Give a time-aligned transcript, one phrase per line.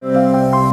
[0.00, 0.63] 观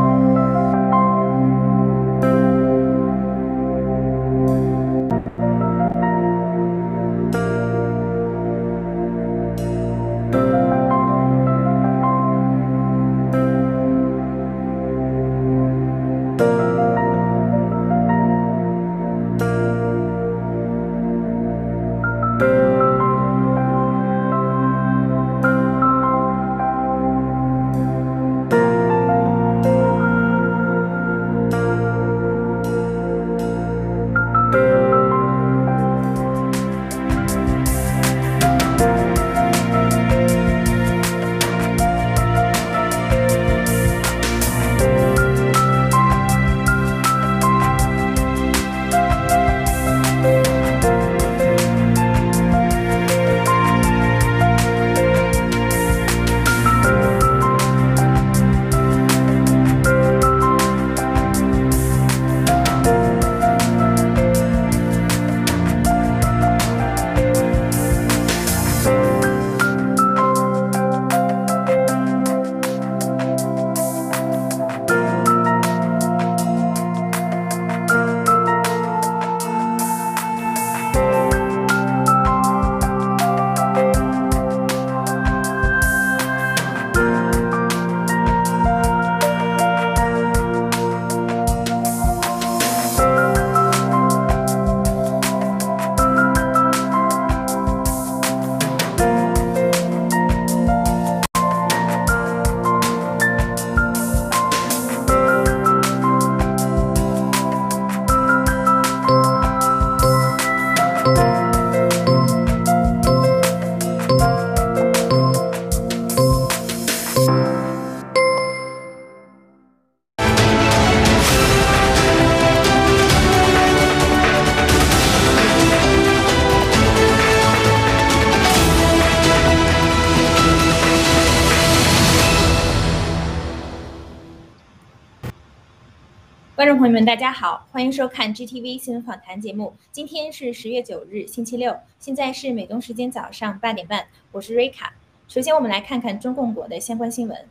[136.81, 139.75] 朋友们，大家好，欢迎收看 GTV 新闻访谈节目。
[139.91, 144.91] 今天是十月九日，星期六，现在是美东时间早上八点半，我是瑞卡。
[145.27, 147.47] 首先，我们来看看中共国的相关新闻。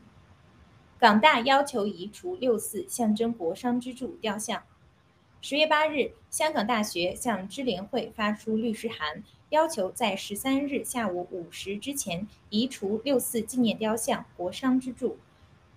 [0.98, 4.64] 港大要求移除六四象征国殇之柱雕像。
[5.40, 15.16] 十月八日，香港大学向支联会发出律师函，要求在十三日下午五时之前移除六四纪念雕像国殇之柱。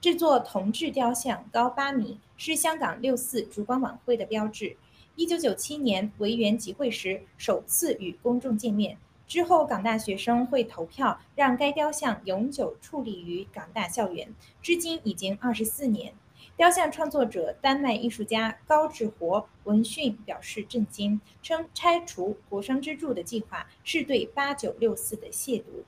[0.04, 4.76] 这座铜制雕像高八米，是香港六四烛光晚会的标志。
[5.16, 8.98] 一九九七年维园集会时首次与公众见面。
[9.30, 14.28] 之后，港大学生会投票让该雕像永久矗立于港大校园，
[14.62, 16.14] 至今已经二十四年。
[16.58, 25.86] 雕像创作者丹麦艺术家高志活闻讯表示震惊，称拆除国殇之柱的计划是对八九六四的亵渎。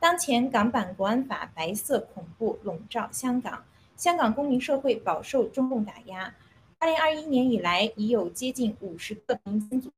[0.00, 3.64] 当前港版国安法白色恐怖笼罩香港，
[3.96, 6.34] 香港公民社会饱受中共打压。
[6.78, 9.90] 二零二一年以来，已有接近五十个民间组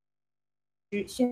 [0.91, 1.31] 织宣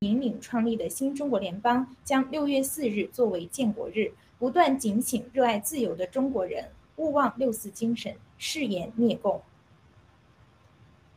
[0.00, 9.42] 引领创立的新中国联邦将六月四日作为建国日，不断警醒热爱自由的中国人勿忘六四精神，誓言灭共。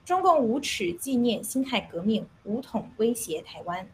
[0.04, 3.88] 中共无耻纪念辛亥革命，武统威胁台湾。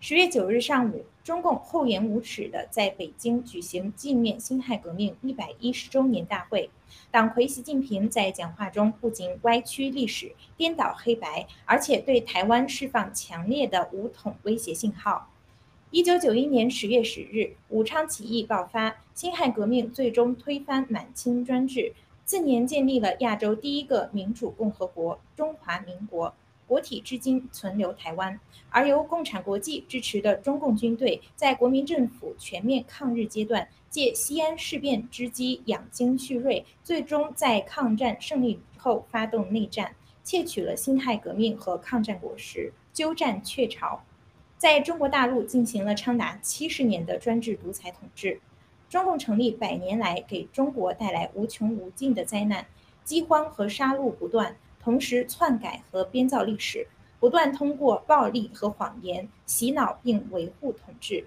[0.00, 6.70] 十月九日上午，中共厚颜无耻地在北京举行纪念辛亥革命一百一十周年大会。
[7.10, 15.32] 党魁习近平在讲话中不仅歪曲历史、颠倒黑白，而且对台湾释放强烈的武统威胁信号。
[15.90, 21.92] 一九九一年十月十日，武昌起义爆发，辛亥革命最终推翻满清专制，
[22.24, 26.32] 次年建立了亚洲第一个民主共和国——中华民国。
[26.68, 44.04] 国体至今存留台湾，而由共产国际支持的中共军队，在国民政府全面抗日阶段，借西安事变之机养精蓄锐，最终在抗战胜利后发动内战，窃取了辛亥革命和抗战果实，鸠占鹊巢，
[44.58, 48.40] 在中国大陆进行了长达七十年的专制独裁统治。
[48.90, 52.66] 中共成立百年来，给中国带来无穷无尽的灾难，
[53.04, 54.56] 饥荒和杀戮不断。
[54.80, 56.86] 同时篡改和编造历史，
[57.20, 61.26] 不断通过暴力和谎言洗脑并维护统治，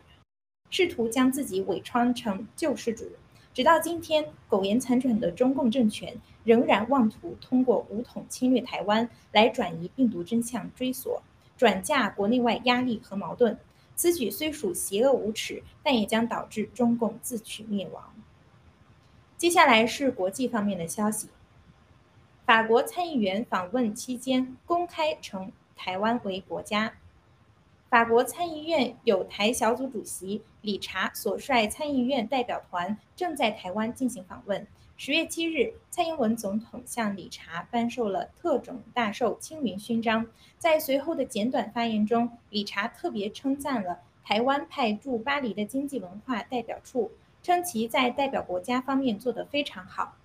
[0.69, 3.05] 试图将自己伪装成救世主。
[3.53, 6.15] 直到今天，苟延残喘的中共政权
[6.45, 11.21] 仍然妄图通过武统侵略台湾来转移病毒真相追索，
[11.57, 13.59] 转嫁国内外压力和矛盾。
[13.93, 18.01] 此举虽属邪恶无耻，但也将导致中共自取灭亡。
[19.37, 21.27] 接下来是国际方面的消息。
[22.45, 26.93] 法国参议员访问期间公开称台湾为国家。
[27.89, 34.65] 法国参议院有台小组主席理查所率参议院代表团正在台湾进行访问。
[34.97, 40.27] 十月七日，蔡英文总统向理查颁授了特种大寿青云勋章。
[40.57, 47.11] 在随后的简短发言中，理查特别称赞了台湾派驻巴黎的经济文化代表处，
[47.41, 50.15] 称其在代表国家方面做得非常好。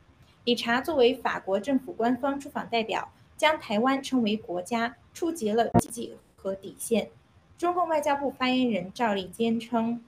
[0.47, 7.11] 理查作为法国政府官方出访代表，将台湾称为国家，触及了禁忌和底线。
[7.59, 10.05] 中共外交部发言人赵立坚称，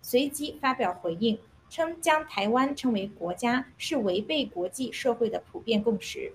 [0.00, 1.38] 随即发表回应，
[1.68, 6.32] 称将台湾称为国家是违背国际社会的普遍共识。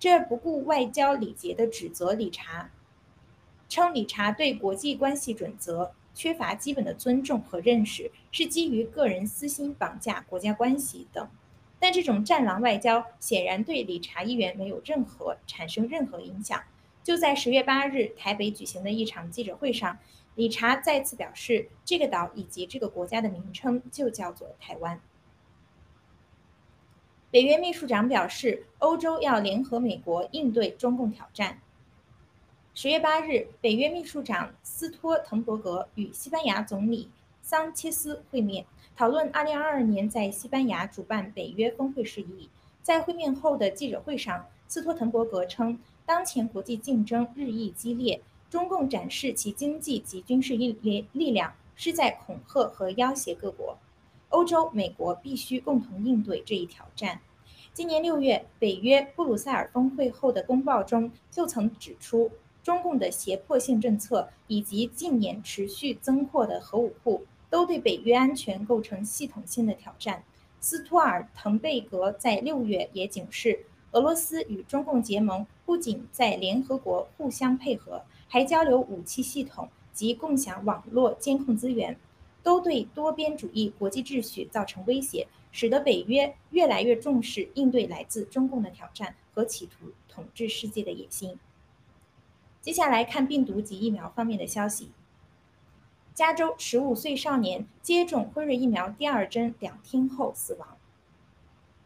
[0.00, 2.72] 这不顾外交礼节的指责理查，
[3.68, 11.28] 称理查对国际关系准则缺乏基本的尊重和认识，是基于个人私心绑架国家关系等。
[11.80, 16.60] 但这种战狼外交显然对理查议员没有任何产生任何影响。
[17.02, 19.98] 就在十月八日台北举行的一场记者会上，
[20.34, 25.00] 理查再次表示，这个岛以及这个国家的名称就叫做台湾。
[27.30, 31.60] 北约秘书长表示，欧洲要联合美国应对中共挑战。
[32.74, 37.10] 十月八日，北约秘书长斯托滕伯格与西班牙总理
[37.48, 38.66] 桑切斯会面。
[38.94, 42.50] 讨论2022年在西班牙主办北约峰会事宜。
[42.82, 53.78] 在会面后的记者会上，斯托滕伯格称，当前国际竞争日益激烈，中共展示其经济及军事力力力量是在恐吓和要挟各国。
[54.28, 57.18] 欧洲、美国必须共同应对这一挑战。
[57.72, 62.30] 今年六月，北约布鲁塞尔峰会后的公报中就曾指出，
[62.62, 67.24] 中共的胁迫性政策以及近年持续增扩的核武库。
[67.50, 70.22] 都对北约安全构成系统性的挑战。
[70.60, 81.96] 斯托尔滕贝格在六月也警示，俄罗斯与中共结盟不仅在联合国互相配合，还交流武器系统及共享网络监控资源，
[82.42, 91.38] 都对多边主义国际秩序造成威胁，使得北约越来越重视应对来自中共的挑战和企图统治世界的野心。
[92.60, 94.90] 接下来看病毒及疫苗方面的消息。
[96.18, 100.76] 加州十五岁少年接种辉瑞疫苗第二针两天后死亡。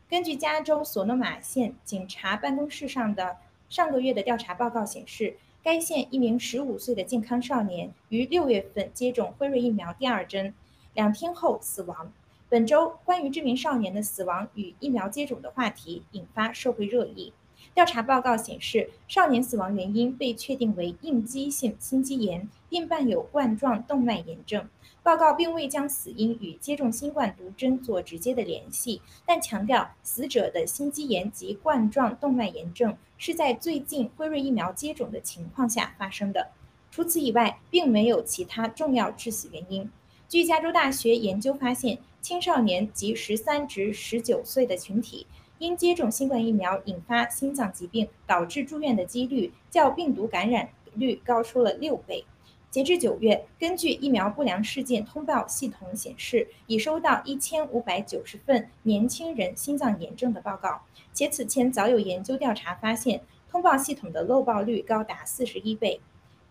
[0.08, 3.36] 根据加州索诺马县警察办公室上的
[3.68, 10.54] 上个月的调查报告显示，该县一名十五岁的健康少年于六月份接种辉瑞疫苗第二针，
[10.94, 12.10] 两天后死亡。
[12.48, 17.34] 本周关于这名少年的死亡与疫苗接种的话题引发社会热议。
[17.74, 24.68] 调查报告显示，少年死亡原因被确定为应激性心肌炎，并伴有冠状动脉炎症。
[25.02, 36.48] 报告并未将死因与接种新冠毒针做直接的联系，但强调死者的心肌炎及冠状动脉炎症是在最近辉瑞疫苗接种的情况下发生的。
[36.90, 39.90] 除此以外，并没有其他重要致死原因。
[40.28, 45.26] 据加州大学研究发现，青少年及十三至十九岁的群体。
[45.62, 52.24] 因接种新冠疫苗引发心脏疾病导致住院的几率，较病毒感染率高出了六倍。
[52.68, 60.80] 截至九月，根据疫苗不良事件通报系统显示，已收到一千五百九十份年轻人心脏炎症的报告，
[61.12, 66.00] 且此前早有研究调查发现，通报系统的漏报率高达四十一倍。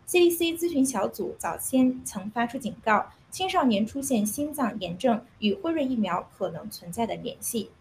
[0.08, 7.72] CDC 咨询小组早先曾发出警告，青少年出现心脏炎症与辉瑞疫苗可能存在的联系。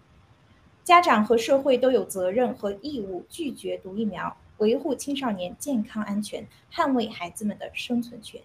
[0.90, 8.42] 家长和社会都有责任和义务拒绝毒疫苗，维护青少年健康安全，捍卫孩子们的生存权。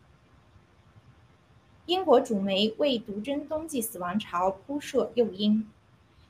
[1.88, 5.68] 英国主媒为毒针冬季死亡潮铺设诱因。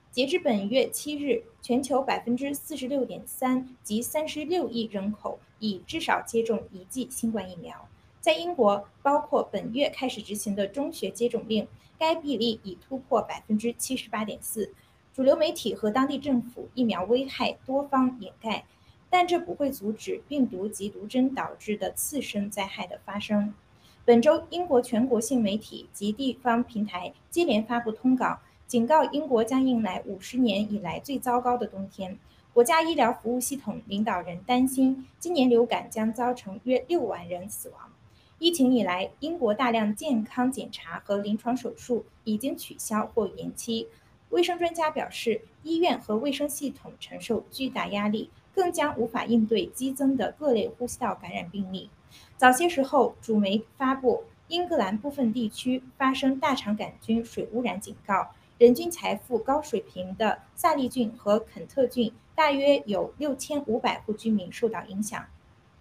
[0.09, 7.89] 截至本月七日，全球百分之四十六点三及三十六亿人口已至少接种一剂新冠疫苗。
[8.21, 11.67] 在英国，包括本月开始执行的中学接种令，
[11.99, 14.73] 该比例已突破百分之七十八点四。
[15.15, 18.65] 主流媒体和当地政府疫苗危害多方掩盖，
[19.09, 23.53] 但这不会阻止病毒及毒针导致的次生灾害的发生。
[24.03, 32.19] 本周，英国全国性媒体及地方平台接连发布通稿，警告英国将迎来五十年以来最糟糕的冬天。
[32.53, 37.79] 国家医疗服务系统领导人担心，今年流感将造成约六万人死亡。
[38.37, 43.87] 疫情以来，英国大量健康检查和临床手术已经取消或延期。
[44.35, 51.89] 卫生专家表示，医院和卫生系统承受巨大压力，更将无法应对激增的各类呼吸道感染病例。
[52.35, 58.27] 早些时候，主媒发布英格兰部分地区发生大肠杆菌水污染警告。
[58.57, 65.25] 人均财富高水平的萨利郡和肯特郡大约有六千五百户居民受到影响。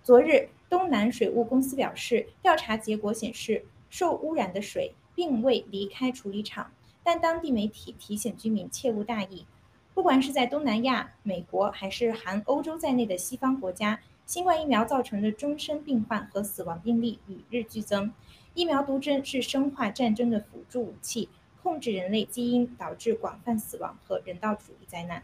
[0.04, 6.70] 昨日，东南水务公司表示，调查结果显示，受污染的水并未离开处理厂，
[7.04, 9.46] 但当地媒体提醒居民切勿大意。
[9.94, 18.12] 不管是在东南亚、美国还是含欧洲在内的西方国家，新冠疫苗造成的终身病患和死亡病例与日俱增。
[18.54, 21.28] 疫苗毒针是生化战争的辅助武器。
[21.62, 25.22] 控制人类基因，导致广泛死亡和人道主义灾难。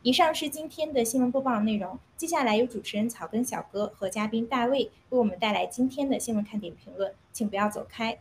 [0.00, 1.98] 以上是今天的新闻播报内容。
[2.16, 8.18] 接下来由主持人草根小哥和嘉宾大卫为我们带来今天的新闻看点评论，请不要走开。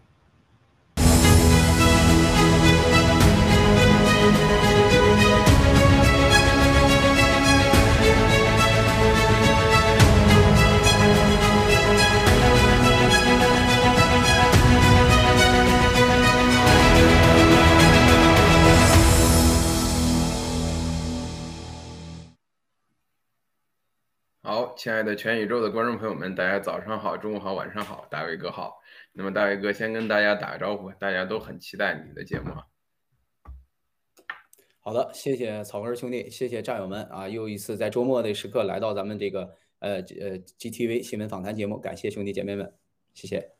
[24.43, 28.81] 好，亲爱的全宇宙的观众朋友们，大家早上好，中午好，晚上好，大卫哥好。
[29.12, 32.51] 那么大卫哥先跟大家打个招呼，大家都很期待你的节目。
[34.88, 42.74] 好的，谢谢草根兄弟，谢谢战友们啊，又一次在周末的时刻来到咱们这个呃呃 GTV 新闻访谈节目，感谢兄弟姐妹们，
[43.13, 43.51] 谢谢。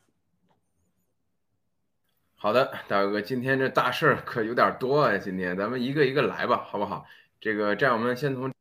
[2.36, 7.06] 好的，大哥，今天这大事儿可有点多啊，今天咱们一个一个来吧，好不好？
[7.42, 8.57] 这个战友们先从。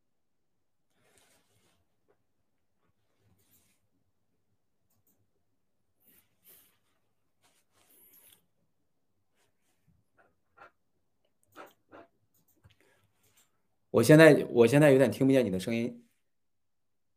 [13.97, 16.05] 我现在我现在有点听不见你的声音，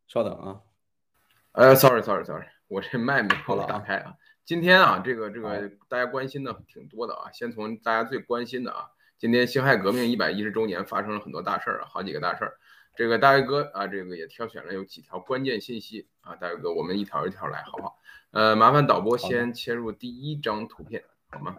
[0.07, 0.61] 稍等啊。
[1.51, 4.15] 呃，sorry，sorry，sorry，我这麦没有打开啊。
[4.43, 7.31] 今天啊，这个这个大家关心的挺多的啊。
[7.31, 12.57] 先从大家最关心的啊，今天辛亥革命一百一十周年发生了很多大事儿啊，好几个大事儿。
[12.95, 17.99] 这个大卫哥啊，这个也挑选了有几条关键信息啊，大卫哥，我们一条一条来，好不好？
[18.31, 21.57] 呃，麻烦导播先切入第一张图片，好吗？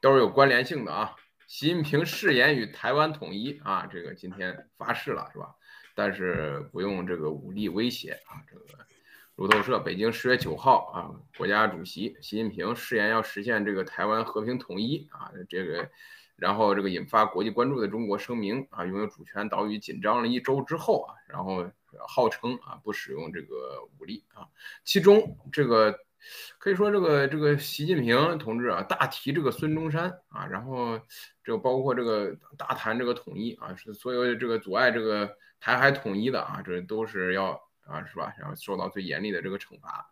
[0.00, 1.14] 都是有关联性的啊。
[1.54, 5.54] 习近平誓言与台湾统一啊，这个今天发誓了是吧？
[5.94, 8.42] 但是不用这个武力威胁啊。
[8.50, 8.64] 这个
[9.36, 15.88] 路透社，北京十月九号啊，国家主席习近平誓言要实现这个台湾和平统一啊，这个
[16.34, 21.70] 然后这个引发国际关注的中国声明啊，拥有主权岛屿紧张了一周之后啊，然后
[22.08, 24.48] 号称啊不使用这个武力啊，
[24.82, 26.00] 其中这个。
[26.58, 30.98] 可以说，这个这个习近平同志啊，大提这个孙中山啊，然后
[31.42, 38.32] 这包括这个大谈这个统一啊，是所有这个阻碍这个台海统一的啊，这都是要啊，是吧？
[38.38, 40.10] 然后受到最严厉的这个惩罚。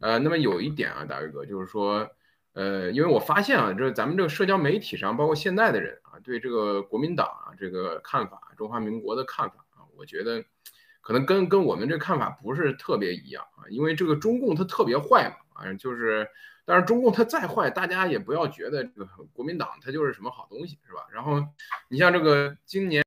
[0.00, 2.10] 呃，那么有一点啊，大卫哥就是说，
[2.54, 10.44] 呃，因为我发现啊，这咱们这个社交媒体上，包括现在的人啊，对这个国民党啊这个看法，中华民国的看法啊，我觉得
[11.00, 15.36] 可能跟跟我们这看法不是特别一样啊，因为这个中共它特别坏嘛。
[15.54, 16.28] 反正就是，
[16.64, 21.06] 但是中共它再坏，大家也不要觉得这个国民党它就是什么好东西，是吧？
[21.12, 21.40] 然后
[21.88, 23.04] 你像这个今年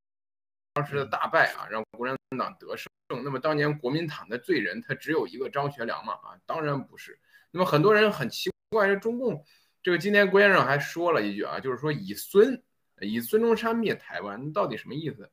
[0.73, 2.89] 当时的大败啊，让共产党得胜，
[3.23, 6.13] 那么当年国民党的罪人他只有一个张学良嘛？
[6.13, 7.19] 啊，当然不是。
[7.51, 9.43] 那么很多人很奇怪，这中共
[9.81, 12.61] 这个今天郭先生还说了一句啊，就是说以孙
[13.01, 15.29] 以孙中山灭台湾，到底什么意思？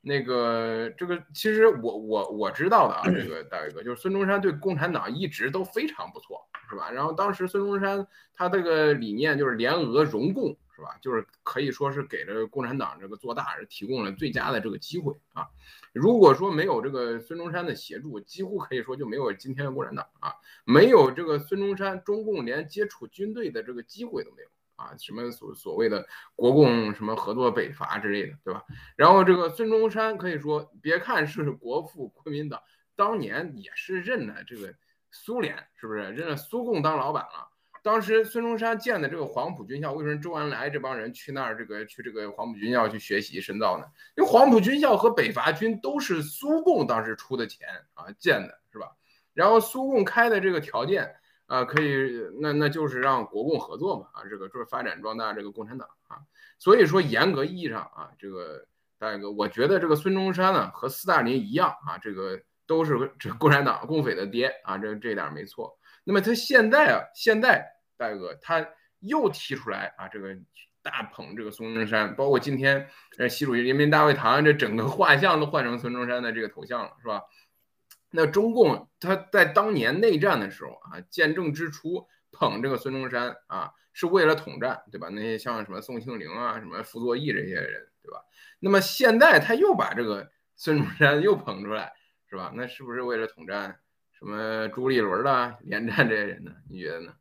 [0.00, 6.90] 那个，这个其实我我我知道的啊，这个大卫哥就是孙中山对共产党一直都非常不错，是吧？
[6.90, 10.96] 然后当时孙中山他这个理念就是联俄融共，是吧？
[11.00, 15.48] 就是可以说是给了共产党这个做大提供了最佳的这个机会啊。
[15.92, 20.34] 如果说没有这个孙中山的协助，几乎可以说就没有今天的共产党啊，
[20.64, 24.48] 没有这个孙中山，中共连接触军队的这个机会都没有。
[24.76, 26.06] 啊，什么所所谓的
[26.36, 28.62] 国共什么合作北伐之类的，对吧？
[28.94, 32.62] 然后这个孙中山可以说，别看是国父，国民党
[32.94, 34.72] 当年也是认了这个
[35.24, 37.48] 苏联，是不是认了苏共当老板了？
[37.82, 43.84] 当时孙中山建的这个黄埔军校，为什么周恩来这帮人去那儿这个去这个黄埔军校去学习深造呢？
[44.16, 48.92] 因为黄埔军校和北伐军都是苏共当时出的钱啊建的，是吧？
[49.34, 51.14] 然后苏共开的这个条件。
[51.48, 56.20] 啊，可以，那那就是让国共合作嘛，啊，这个就是发展壮大这个共产党啊，
[56.58, 58.66] 所以说严格意义上啊，这个
[58.98, 65.76] 大哥，我觉得这个孙中山呢和斯大林一样啊，这个都是这共产党共匪的爹啊，这这点没错。
[66.04, 68.64] 那么他现在啊，现在大哥他
[69.00, 70.36] 又提出来啊，这个
[70.82, 77.22] 大捧这个孙中山，包括今天呃习主席人民大会堂这整个画像都换成孙中山的这个头像了，是吧？
[78.10, 85.08] 那中共他在当年内战的时候啊，建政之初捧这个孙中山啊，是为了统战，对吧？
[85.10, 88.22] 那些像什么宋庆龄啊、什么傅作义这些人，对吧？
[88.60, 91.92] 那么现在他又把这个孙中山又捧出来，
[92.30, 92.52] 是吧？
[92.54, 93.78] 那是不是为了统战
[94.12, 96.52] 什么朱立伦啦、连战这些人呢？
[96.68, 97.12] 你觉得呢？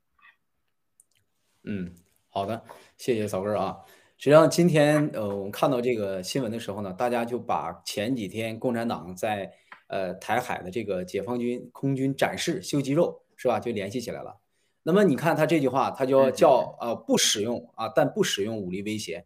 [1.63, 1.93] 嗯，
[2.29, 2.63] 好的，
[2.97, 3.77] 谢谢嫂哥啊。
[4.17, 9.53] 实际上今天呃，我们看到这个新闻的时候呢，大家就把前几天共产党在
[9.87, 13.59] 呃台海的这个解放军空军展示秀肌肉，是吧？
[13.59, 14.39] 就联系起来了。
[14.83, 19.25] 那么你看他这句话，他就叫呃不使用啊，但不使用武力威胁。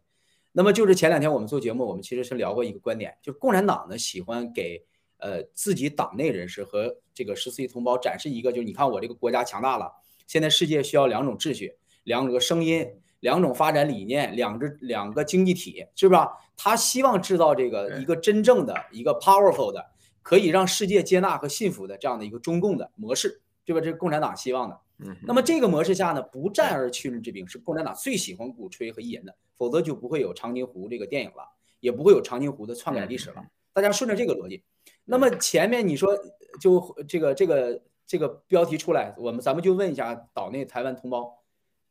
[0.52, 4.84] 那么就是前两天我们做节目，我们其实是聊过一个观点，就共产党呢喜欢给
[5.22, 9.90] 呃自己党内人士和这个十四亿同胞展示一个，就是你看我这个国家强大了，
[10.26, 12.86] 现在世界需要两种秩序，两个声音。
[13.22, 16.28] 两种发展理念，两只两个经济体，是吧？
[16.56, 23.80] 他希望制造这个一个真正的一个 powerful 的，可以让世界接纳和信服的这样的一个中共的模式，对吧？
[23.80, 24.80] 这是共产党希望的。
[24.98, 25.16] 嗯。
[25.22, 31.48] 那么这个模式下呢，不战而屈人之兵是共产党最喜欢鼓吹和意淫的，否则就不会有长津湖这个电影了，
[31.78, 33.44] 也不会有长津湖的篡改历史了。
[33.72, 34.64] 大家顺着这个逻辑，
[35.04, 36.16] 那么前面你说
[36.60, 41.42] 就这个这个这个标题出来，我们咱们就问一下岛内台湾同胞，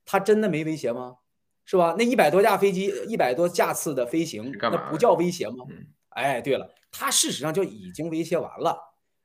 [0.05, 1.17] 他真的没威胁吗？
[1.63, 1.95] 是吧？
[1.97, 5.65] 那一百多架飞机，一百多架次的飞行，那不叫威胁吗？
[6.09, 8.77] 哎，对了，他事实上就已经威胁完了。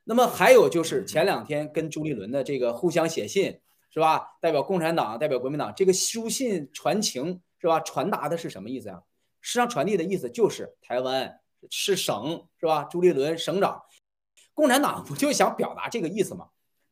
[0.05, 3.59] 那么还有就是前两天跟朱立伦的这个互相写信，
[3.91, 4.37] 是吧？
[4.41, 7.81] 代表共产党，代表国民党，这个书信传情，是吧？
[7.81, 9.03] 传达的是什么意思呀？
[9.41, 11.41] 实际上传递的意思就是台湾
[11.71, 12.85] 是省，是吧？
[12.85, 13.83] 朱立伦省长，
[14.55, 16.49] 共产党不就想表达这个意思吗？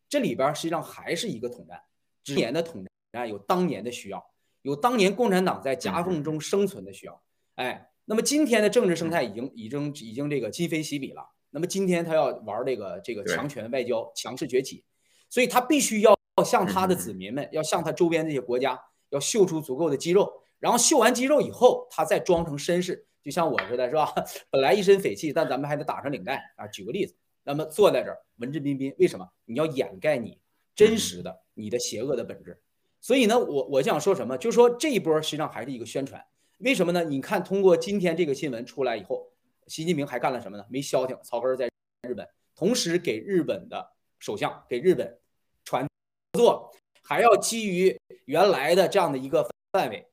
[0.09, 1.83] 这里边实际上还是一个统战，
[2.23, 4.25] 之年的统战有当年的需要。
[4.63, 7.23] 有当年共产党在夹缝中生存的需要，
[7.57, 11.23] 哎，那么今天的政治生态已经已经已经这个今非昔比了。
[11.51, 14.83] 那么今天他要玩这个这个强权外交，强势崛起，
[15.29, 18.81] 所以他必须要向他的子民们，要向他周边这些国家，
[19.11, 24.13] 要秀出足够的肌肉，然后秀完肌肉以后，他再装成绅士，就像我似的，是吧？
[24.51, 26.67] 本来一身匪气，但咱们还得打上领带啊。
[26.67, 29.27] 举个例子，那么坐在这儿文质彬彬，为什么？
[29.47, 30.39] 你要掩盖你
[30.75, 32.61] 真实的、你的邪恶的本质。
[33.01, 36.23] 所以呢，我我想说什么，就是说这一波实际上还是一个宣传，
[36.59, 37.03] 为什么呢？
[37.03, 39.27] 你看，通过今天这个新闻出来以后，
[39.67, 40.65] 习近平还干了什么呢？
[40.69, 41.71] 没消停，草根在
[42.07, 45.19] 日本，同时给日本的首相给日本
[45.65, 45.87] 传
[46.35, 46.71] 作，
[47.03, 50.07] 还要基于原来的这样的一个范围。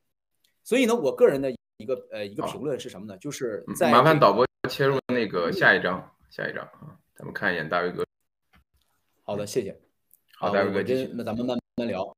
[0.63, 3.17] 所以呢，我个人的一个呃一个评论是什么呢？
[3.17, 8.05] 就是在麻烦导播切入那个下一章，下一章啊，咱们看一眼大卫哥。
[9.23, 9.79] 好的，谢谢。
[10.35, 10.81] 好，大卫哥。
[11.13, 12.15] 那咱们慢慢聊。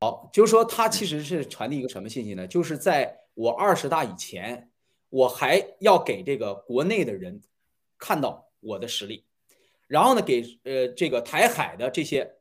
[0.00, 2.46] 好，就是说，他其实是传递一个什么信息呢？
[2.46, 4.70] 就是在我二十大以前，
[5.08, 7.40] 我还要给这个国内的人
[7.98, 9.24] 看到我的实力，
[9.86, 12.34] 然后呢，给呃这个台海的这些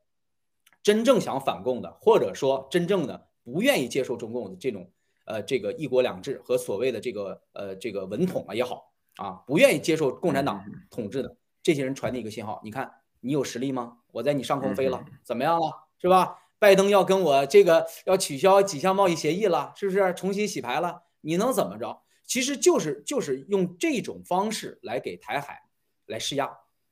[0.81, 4.89] 真正想反共的，或者说真正的不愿意接受中共的这种
[5.25, 13.97] 呃这个一国两制和所谓的这个呃这个文统啊也好啊，不愿意接受共产党统治的这些人传递一个信号：你看，你有实力吗？
[14.11, 15.67] 我在你上空飞了，怎么样了？
[15.99, 16.39] 是吧？
[16.59, 21.03] 拜登要跟我这个要取消几项贸易协议了，是不是重新洗牌了？
[21.21, 22.01] 你能怎么着？
[22.25, 25.61] 其实就是就是用这种方式来给台海
[26.05, 26.49] 来施压。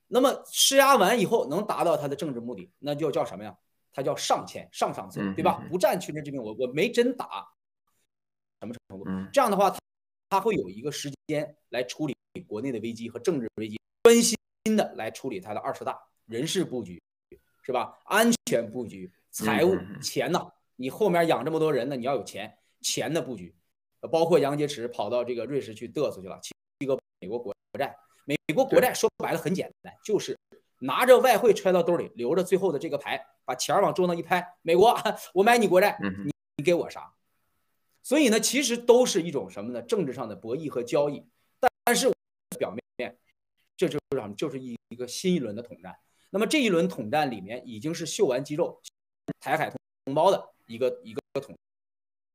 [0.07, 3.55] 那么施压完以后，能达到他的政治目的，那就叫什么呀？
[3.93, 5.63] 他叫上签上上策，对吧？
[5.69, 7.45] 不占群众之兵，我我没真打，
[8.61, 9.05] 什么程度？
[9.33, 9.79] 这样的话，他
[10.29, 12.15] 他会有一个时间来处理
[12.47, 14.37] 国内的危机和政治危机，专心
[14.77, 17.01] 的来处理他的二十大人事布局，
[17.63, 17.97] 是吧？
[18.05, 19.11] 安全布局。
[19.33, 20.45] 财务钱呢？
[20.75, 21.95] 你后面养这么多人呢？
[21.95, 23.55] 你要有钱，钱的布局，
[24.11, 26.53] 包括杨洁篪跑到这个瑞士去嘚瑟去了，七
[26.85, 27.95] 个美国国债，
[28.25, 30.37] 美国国债说白了很简单，就是
[30.79, 34.93] 拿着外汇揣到兜里，留着最后的这个牌，把钱往桌上一拍，美国，
[35.33, 37.09] 我买你国债，你你给我啥？
[38.03, 39.81] 所以呢，其实都是一种什么呢？
[39.81, 41.25] 政治上的博弈和交易，
[41.85, 42.11] 但是
[42.57, 43.17] 表面，
[43.77, 44.35] 这就是什么？
[44.35, 45.97] 就是一一个新一轮的统战。
[46.29, 48.81] 那么这一轮统战里面已经是秀完肌肉。
[49.39, 49.71] 台海
[50.05, 51.57] 同胞的一个一个统，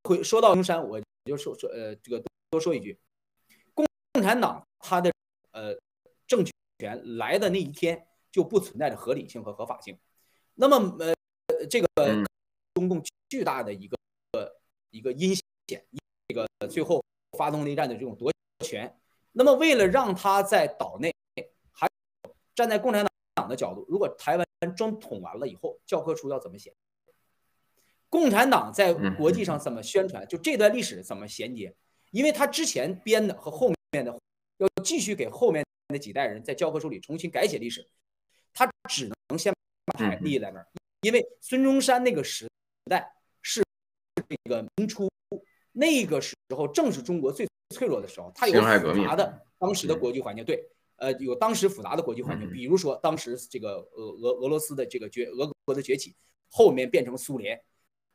[0.04, 2.98] 会说到中山，我就说说呃，这个多说一句，
[3.74, 5.12] 共共产党他的
[5.52, 5.76] 呃
[6.26, 6.44] 政
[6.78, 9.96] 权来的那一天就不存在着合理性和合法性，
[10.54, 11.14] 那么呃
[11.68, 11.86] 这个
[12.74, 13.96] 中共巨大的一个
[14.90, 15.36] 一个阴
[15.68, 15.84] 险，
[16.28, 17.04] 这个最后
[17.36, 18.32] 发动内战的这种夺
[18.64, 18.98] 权，
[19.32, 21.14] 那么为了让他在岛内
[21.70, 21.88] 还
[22.54, 26.72] 站在共产党的角度，如果台湾真统完了以后，教科书要怎么写？
[28.08, 30.26] 共产党在国际上怎么宣传？
[30.26, 31.74] 就这段历史怎么衔接？
[32.12, 34.18] 因为他之前编的和后面的
[34.58, 37.86] 要继续给后面的几代人在教科书里重新改写历史，
[38.54, 39.52] 他只能先
[39.84, 40.66] 把牌立在那儿，
[41.02, 42.48] 因为孙中山那个时
[42.88, 43.62] 代是
[44.14, 45.10] 这个明初，
[45.78, 56.16] 那个时候正是中国最脆弱的时候，它有复杂的当时的国际环境，对，呃，有当时复杂的国际环境，比如说当时这个俄俄俄罗斯的这个崛俄国的崛起，
[56.48, 57.62] 后面变成苏联，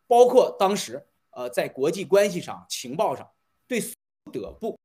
[0.08, 3.30] 包括当时呃在国际关系上、情报上
[3.68, 3.80] 对
[4.24, 4.76] 不得不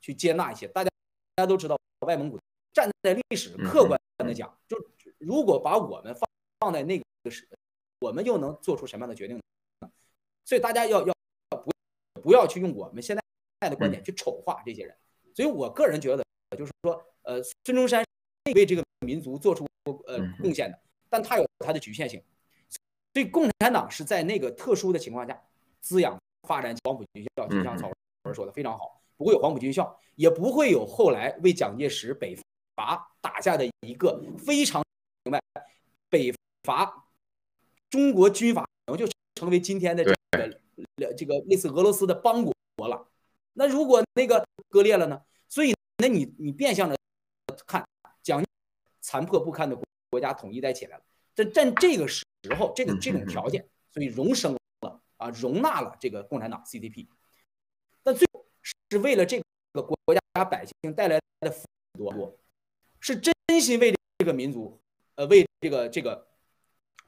[0.00, 0.90] 去接纳一些，大家
[1.36, 2.38] 大家都知道外蒙古。
[2.72, 4.76] 站在历史客观的讲，就
[5.18, 7.48] 如果把我们放放在那个时，
[8.00, 9.88] 我们又能做出什么样的决定呢？
[10.44, 11.13] 所以大家要要不
[12.24, 13.14] 不要去用我们现
[13.60, 14.96] 在的观点去丑化这些人。
[15.34, 16.24] 所以我个人觉得，
[16.56, 18.02] 就是说，呃，孙中山
[18.54, 19.66] 为这个民族做出
[20.06, 20.78] 呃贡献的，
[21.10, 22.22] 但他有他的局限性。
[23.12, 25.38] 所以共产党是在那个特殊的情况下
[25.82, 27.92] 滋养发展黄埔军校，就像曹
[28.24, 32.34] 文说的非常好，不会有黄埔军校，也不会有后来为蒋介石北。
[32.76, 34.82] 伐打下的一个非常
[35.22, 35.40] 明白，
[36.10, 36.34] 北
[36.64, 37.06] 伐
[37.88, 38.66] 中国军阀
[38.98, 40.60] 就成为今天的这个
[41.16, 43.08] 这个类似俄罗斯的邦国了。
[43.52, 45.22] 那如果那个割裂了呢？
[45.48, 46.96] 所以那你你变相的
[47.66, 47.86] 看，
[48.22, 48.44] 蒋
[49.00, 49.78] 残破不堪的
[50.10, 51.04] 国家统一在起来了。
[51.34, 52.24] 在在这个时
[52.58, 57.06] 候，这个这种条件，所以容生了啊，容纳了这个共产党 CCP。
[58.02, 59.40] 但最后是为了这
[59.72, 61.64] 个国家百姓带来的福
[61.96, 62.36] 多。
[63.00, 64.80] 是真心为这个民族，
[65.16, 66.26] 呃，为这个这个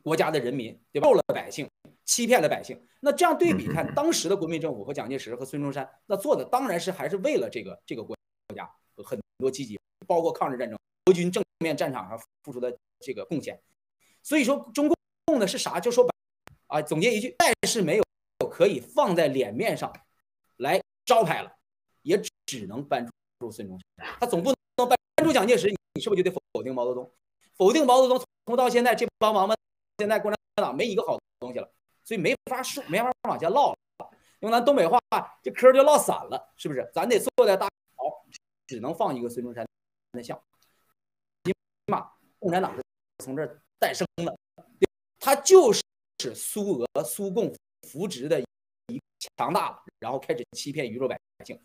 [0.07, 1.11] 国家的人民，对吧？
[1.11, 1.69] 了百姓，
[2.05, 2.81] 欺骗了百姓。
[3.01, 8.15] 那这样对比看，当时的国民政府和蒋介石和孙中山，那做的当然是还是为了这个这个国
[8.47, 8.71] 国家
[9.05, 13.61] 很多积极，包括抗日战争，国军正面战场上付出的这个贡献。
[14.23, 14.89] 所以说，中
[15.25, 15.81] 共的是啥？
[15.81, 16.15] 就说白
[16.69, 18.05] 啊，总结一句，但是没有
[18.49, 19.93] 可以放在脸面上
[20.59, 21.51] 来招牌了，
[22.03, 23.05] 也只能搬
[23.41, 25.69] 出孙中山，他总不能搬出蒋介石。
[25.95, 27.11] 你是不是就得否定毛泽东？
[27.57, 29.57] 否定毛泽东，从到现在这帮王八，
[29.99, 31.71] 现在共产党没一个好东西了，
[32.05, 33.77] 所以没法说，没法往下唠了。
[34.41, 35.01] 用咱东北话，
[35.43, 36.91] 这嗑就唠散了，是不是？
[36.93, 38.25] 咱得坐在大好，
[38.67, 39.67] 只能放一个孙中山
[40.13, 40.39] 的像。
[41.45, 41.53] 起
[41.87, 42.83] 码共产党是
[43.25, 44.37] 从这儿诞生的，
[45.19, 45.83] 他就是
[46.35, 47.55] 苏俄、苏共
[47.89, 49.01] 扶植的一
[49.39, 51.59] 强大了，然后开始欺骗宇宙百姓，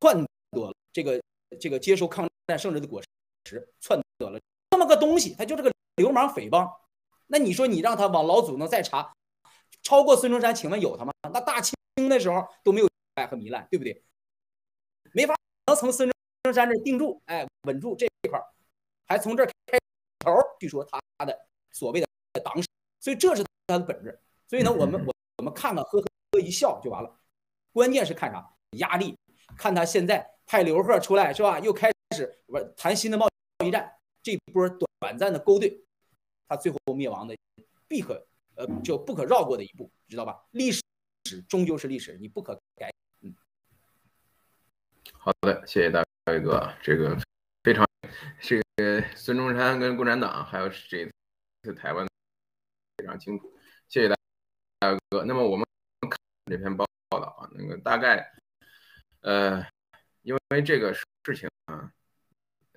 [0.00, 1.20] 篡夺这个
[1.60, 3.02] 这个接受抗战胜利的果
[3.44, 3.68] 实。
[3.80, 6.66] 篡夺了这么个东西，他就是个流氓匪帮。
[7.26, 9.14] 那你说你让他往老祖宗再查，
[9.82, 11.12] 超过孙中山，请问有他吗？
[11.32, 11.74] 那大清
[12.08, 14.04] 的时候都没有败和糜烂，对不对？
[15.12, 15.34] 没法
[15.66, 16.10] 能从孙
[16.42, 18.40] 中山这定住，哎，稳住这一块
[19.06, 19.78] 还从这开
[20.20, 20.32] 头。
[20.58, 22.06] 据说他的所谓的
[22.42, 22.68] 党史，
[23.00, 24.20] 所以这是他的本质。
[24.48, 27.18] 所以呢，我们我我们看看呵呵一笑就完了。
[27.72, 28.48] 关键是看啥？
[28.78, 29.16] 压力，
[29.56, 31.58] 看他现在派刘贺出来是吧？
[31.60, 33.30] 又开始玩谈新的贸易。
[33.58, 33.90] 贸易战
[34.22, 34.68] 这波
[35.00, 35.85] 短暂的勾兑，
[36.48, 37.36] 它最后灭亡的
[37.88, 40.44] 必可呃就不可绕过的一步，知道吧？
[40.52, 40.82] 历史
[41.48, 42.90] 终究是历史，你不可改。
[43.20, 43.34] 嗯，
[45.12, 47.16] 好的，谢谢大卫哥，这个
[47.64, 47.86] 非常
[48.40, 51.08] 这个孙中山跟共产党还有这
[51.62, 52.06] 次台湾
[52.96, 53.52] 非常清楚，
[53.88, 54.16] 谢谢大
[55.10, 55.24] 哥。
[55.24, 55.66] 那么我们
[56.02, 56.18] 看
[56.50, 58.32] 这篇报报道啊，那个大概
[59.20, 59.66] 呃，
[60.22, 61.92] 因为这个事情啊。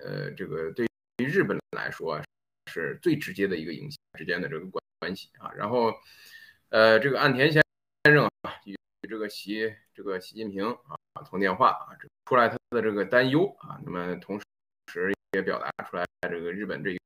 [0.02, 0.86] 呃，这个对
[1.18, 2.18] 于日本来说
[2.70, 5.50] 是最直接的一个影响之间的这个关关系啊。
[5.52, 5.92] 然后，
[6.68, 7.62] 呃，这个岸田先
[8.04, 8.78] 先生啊与
[9.08, 13.80] 这个习这个习近平啊通电话啊，出来他的这个担忧啊。
[13.84, 14.40] 那么同
[14.86, 16.96] 时也表达出来这个日本这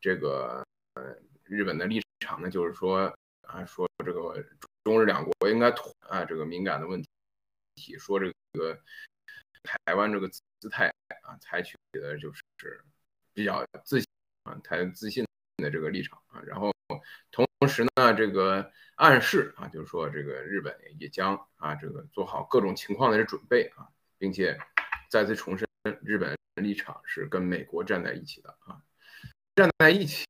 [0.00, 4.44] 这个呃日本的立场呢，就是说啊说这个
[4.84, 7.00] 中日两国应该妥啊这个敏感的问
[7.76, 8.76] 题，说这个
[9.62, 10.92] 台湾这个姿态。
[11.22, 12.42] 啊，采取的就是
[13.32, 14.06] 比较自信
[14.46, 16.72] 啊，谈自信的这个立场啊，然后
[17.32, 24.56] 同时呢，这个暗示啊，就是说这个日本也将啊，这个做好各种情况的准备啊，并且
[25.10, 25.66] 再次重申
[26.00, 28.80] 日本立场是跟美国站在一起的啊，
[29.56, 30.24] 站在一起，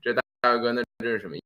[0.00, 1.44] 这大大哥，那这是什么意思？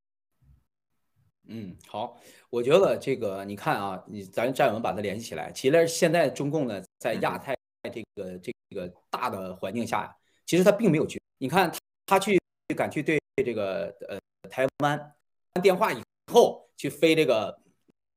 [1.47, 2.17] 嗯，好，
[2.49, 7.53] 我觉得这个你看啊，你咱战友们把它联系起来，其实现在中共呢在亚太。
[7.91, 10.15] 这个这个大的环境下呀，
[10.53, 11.19] 其实他并没有去。
[11.39, 11.73] 你看
[12.05, 12.39] 他去
[12.77, 15.15] 敢去对这个呃台湾
[15.63, 15.99] 电话以
[16.31, 17.59] 后去飞这个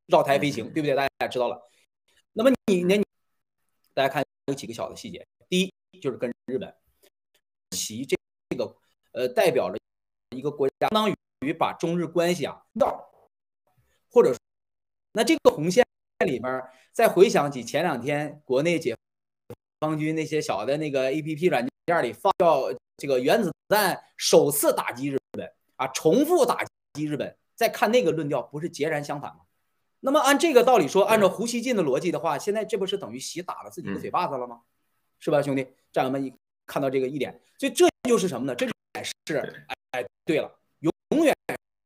[0.09, 0.95] 绕台飞行，对不对？
[0.95, 1.59] 大家知道了。
[2.35, 3.03] 那么你那
[3.95, 5.27] 大家看有几个小的细节。
[5.49, 6.75] 第一就是跟日本
[7.71, 8.15] 其这
[8.51, 8.77] 这个
[9.13, 9.79] 呃代表着
[10.37, 13.11] 一个国家，相当于把中日关系啊道，
[14.11, 14.37] 或者
[15.13, 15.83] 那这个红线
[16.27, 18.95] 里面，再回想起前两天国内解。
[19.79, 21.71] 放军那些小的那个 A P P 软件
[22.03, 29.41] 里放叫这个原子弹首次打击日本啊，重复打击日本，再看那个论调，不是截然相反吗？
[30.01, 34.61] 那么按这个道理说，按照胡锡进的逻辑的话，现在这不是等于洗打了自己的嘴巴子了吗？
[35.19, 35.67] 是吧，兄弟？
[35.93, 36.33] 战友们一
[36.67, 38.55] 看到这个一点，所以这就是什么呢？
[38.55, 38.73] 这就
[39.27, 41.35] 是哎，对了，永永远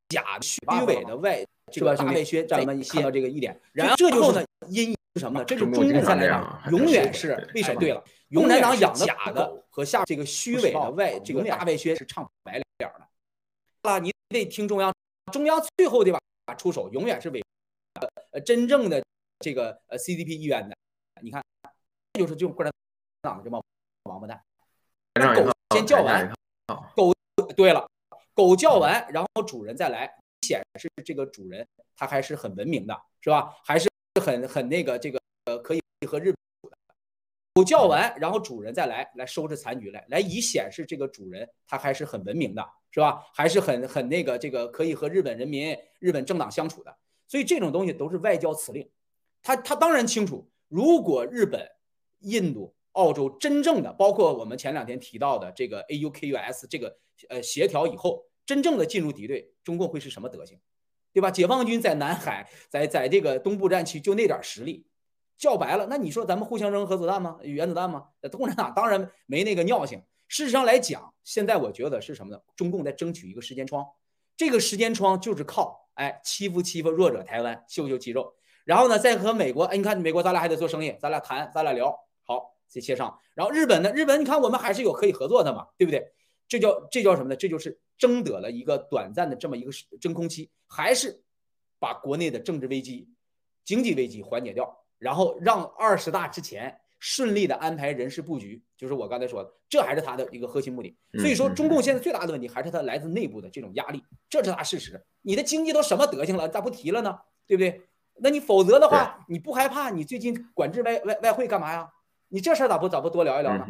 [0.09, 1.93] 假虚伪的外是吧？
[1.93, 5.45] 外宣，战友们一看到这个一点，然后这就是呢因是什么呢？
[5.45, 7.81] 这是中共共产党永远是为什么？
[7.81, 13.91] 对了，共产党养的假的和下这个虚伪的外这个大外宣是唱白脸的。
[13.91, 14.95] 啊，你得听中央，
[15.33, 16.21] 中央最后对吧？
[16.57, 17.43] 出手永远是伪
[18.31, 19.03] 呃真正的
[19.41, 20.77] 这个呃 CDP 意愿的。
[21.21, 21.43] 你看，
[22.13, 22.73] 这就是这种共产
[23.23, 23.61] 党的这帮
[24.05, 24.41] 王八蛋。
[25.35, 26.33] 狗先叫完，
[26.95, 27.13] 狗
[27.57, 27.85] 对了，
[28.33, 30.09] 狗叫完，然后主人再来，
[30.43, 33.57] 显示这个主人他还是很文明的，是吧？
[33.65, 33.91] 还是。
[34.21, 36.37] 很很那个这个呃可以和日本
[37.55, 43.25] 狗叫完，然后主人再来来收拾残局来，来以显示这个主人他还是很文明的，是吧？
[43.35, 46.97] 还是很很那个这个可以和日本人民、日本政党相处的。
[47.27, 48.89] 所以这种东西都是外交辞令，
[49.43, 51.69] 他他当然清楚，如果日本、
[52.21, 60.59] 印度、澳洲真正的包括我们前两天提到的这个 AUKUS 这个呃协调以后，真正的进入敌对，中共会是什么德行？
[61.13, 61.31] 对吧？
[61.31, 64.87] 解放军在南海，在在这个东部战区就那点实力，
[65.37, 67.39] 叫白了，那你说咱们互相扔核子弹吗？
[67.43, 68.07] 原子弹吗？
[68.33, 70.03] 共产党当然没那个尿性。
[70.29, 72.41] 事实上来讲，现在我觉得是什么呢？
[72.55, 73.85] 中共在争取一个时间窗，
[74.37, 78.33] 这个时间窗就是靠哎欺负欺负弱者台湾，秀秀肌肉，
[78.65, 81.93] 然后呢再和美国，哎你看美国咱俩还得做生意，咱俩谈，咱俩聊
[82.25, 83.19] 好再协商。
[83.35, 86.13] 然后日本呢，日本你看我们还是有可以合作的嘛，对不对？
[86.51, 87.37] 这叫这叫什么呢？
[87.37, 91.23] 这就是争得了一个短暂的这么一个真空期，还是
[91.79, 93.09] 把国内的政治危机、
[93.65, 100.93] 经济危机缓解掉，然后让二十大之前顺利的安排人事布局，就是我刚才说的，这还是他的一个核心目的。
[101.21, 105.01] 所以说，中共现在最大的问题还是它来自内部的这种压力，这是他事实。
[105.23, 107.17] 你的经济都什么德行了，咋不提了呢？
[107.47, 107.81] 对不对？
[108.17, 109.91] 那你否则的话，你不害怕？
[109.91, 111.89] 你最近管制外外外汇干嘛呀？
[112.29, 113.65] 你这事儿咋不咋不多聊一聊呢？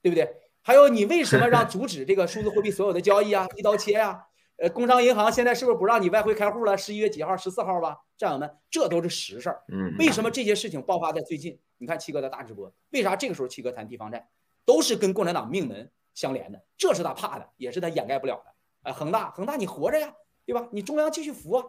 [0.00, 0.32] 对不对？
[0.62, 3.46] 还有你为什么让阻止这个数字货币所有的交易啊？
[3.56, 4.26] 一刀切呀？
[4.56, 6.76] 呃，工商银行现在是不是不让你外汇开户了？
[6.76, 7.34] 十一月几号？
[7.34, 9.62] 十四号吧，战友们，这都是实事儿。
[9.72, 11.58] 嗯，为什么这些事情爆发在最近？
[11.78, 14.28] 你看七哥的大直播，为啥这个时候七哥谈地方债，
[14.66, 16.62] 都是跟共产党命门相连的？
[16.76, 18.52] 这是他怕的，也是他掩盖不了的。
[18.82, 20.12] 哎，恒大，恒大你活着呀，
[20.44, 20.68] 对吧？
[20.72, 21.64] 你中央继续扶啊，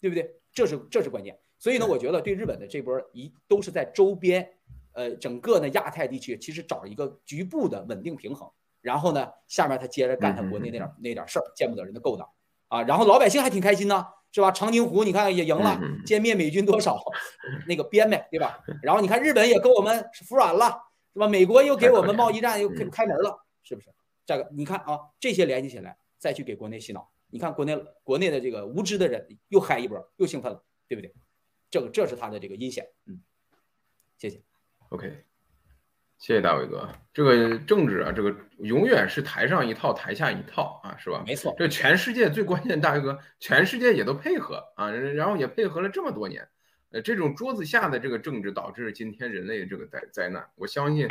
[0.00, 0.36] 对不对？
[0.52, 1.36] 这是这是关键。
[1.58, 4.48] 所以呢，我觉得对日本的这波一都是在周边。
[5.00, 8.50] 呃，整个呢亚太地区其实找一个局部的稳定平衡，
[8.82, 12.28] 然后呢，下面他接着干他国内那点那点事儿，见不得人的勾当
[12.68, 14.52] 啊，然后老百姓还挺开心呢，是吧？
[14.52, 17.02] 长津湖你看也赢了，歼灭美军多少，
[17.66, 18.62] 那个编呗，对吧？
[18.82, 20.66] 然后你看日本也跟我们服软了，
[21.14, 21.26] 是吧？
[21.26, 23.88] 美国又给我们贸易战又开开门了，是不是？
[24.26, 31.14] 这个你看啊，这些联系起来，再去给国内洗脑，你看国内国内的这个无知的人又嗨一波，又兴奋了，对不对？
[31.70, 33.22] 这个这是他的这个阴险，嗯，
[34.18, 34.42] 谢谢。
[34.90, 35.24] OK，
[36.18, 36.88] 谢谢大伟哥。
[37.12, 41.22] 这个政治啊，这个永远是台上一套，台下一套啊，是吧？
[41.24, 41.54] 没错。
[41.56, 46.48] 这全世界最关键，大伟哥，全世界也都配合啊，然后也配合了这么多年。
[46.90, 50.44] 呃，这种桌子下的这个政治，导致今天人类这个灾灾难。
[50.56, 51.06] 我相信，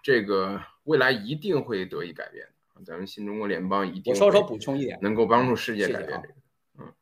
[0.00, 2.46] 这个未来一定会得以改变。
[2.86, 4.12] 咱们新中国联邦一定。
[4.12, 6.34] 我稍稍补充一点，能够帮助世界改变这个。
[6.78, 6.92] 嗯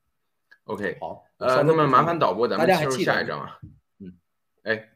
[0.65, 0.97] ，OK。
[0.99, 1.27] 好。
[1.37, 3.59] 呃，那么麻烦导播，咱们进入下一章啊。
[3.99, 4.15] 嗯。
[4.63, 4.89] 哎。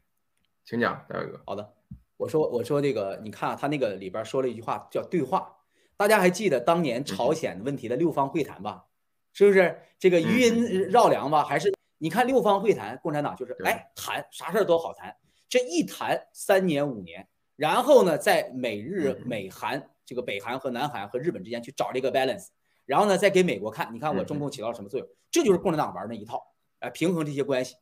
[0.66, 1.40] 请讲，大伟哥。
[1.46, 1.72] 好的，
[2.16, 5.58] 我说我说这个，你看他那个里边说了一句话叫对话，
[5.96, 8.84] 大家还记得当年朝鲜问题的六方会谈吧？
[9.32, 11.44] 是不是这个余音绕梁吧？
[11.44, 15.16] 还是你看六方会谈，共产党就是哎谈啥事儿都好谈，
[15.48, 22.48] 这一谈三年五年，然后呢，在美日美韩这个北韩和南韩和日本之间去找这个 balance，
[22.86, 25.08] 然后呢再给美国看，你看我中共起到什么作用？
[25.30, 26.42] 这就是共产党玩那一套，
[26.80, 27.76] 哎平衡这些关系，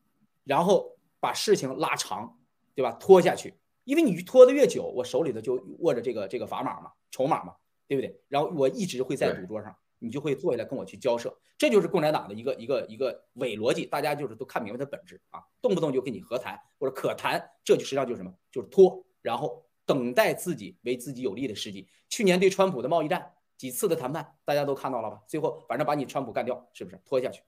[0.45, 2.37] 然后把事情拉长。
[2.75, 2.93] 对吧？
[2.93, 7.55] 拖下去，因为你拖得越久，我手里头就握着这个这个砝码嘛，筹码嘛，
[7.87, 8.21] 对不对？
[8.29, 18.35] 然后我一直会在赌桌上，你就会坐下来跟我去交涉，这就是共产党的一个一个一个伪逻辑，大家就是都看明白它本质啊，动不动就跟你和谈或者可谈，这就实际上就是什么？
[18.51, 21.89] 就是拖，然后等待自己为自己有利的时机。
[22.09, 25.23] 去年对川普的贸易战几次的谈判，大家都看到了吧？
[25.29, 27.01] 最后反正把你川普干掉，是不是？
[27.05, 27.43] 拖下去。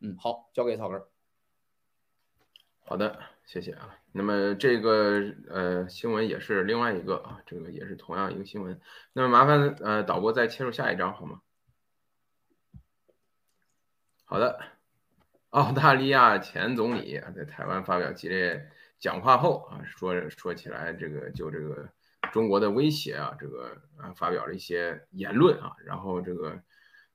[0.00, 1.00] 嗯，好，交给草根。
[2.86, 3.96] 好的，谢谢啊。
[4.12, 8.78] 那么这个呃新闻也是另外一个啊，这个也是同样一个新闻。
[9.14, 11.40] 那么麻烦呃导播再切入下一章好吗？
[14.26, 14.60] 好的，
[15.48, 21.88] 澳大利亚前总理在台湾发表激烈讲话后啊，说说起来这个就这个
[22.32, 26.62] 中国的威胁啊，这个啊发表了一些言论啊，然后这个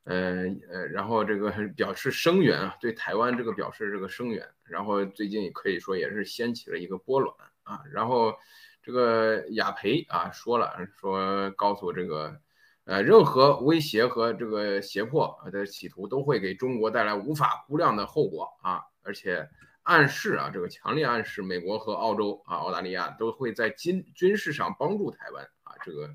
[0.09, 7.29] 呃呃，然后这个表示声援啊，对台湾这个表示这个声援，然后最近可以说也是掀起了一个波澜
[7.63, 8.35] 啊，然后
[8.81, 12.41] 这个雅培啊说了说告诉这个。
[12.85, 18.81] 呃，任何威胁和这个胁迫的企图都会给中国带来无法估量的后果啊！
[19.03, 19.47] 而且
[19.83, 25.75] 暗示啊，这个强烈暗示美国和澳洲啊、澳大利亚都会在军军事上帮助台湾啊！
[25.83, 26.09] 这个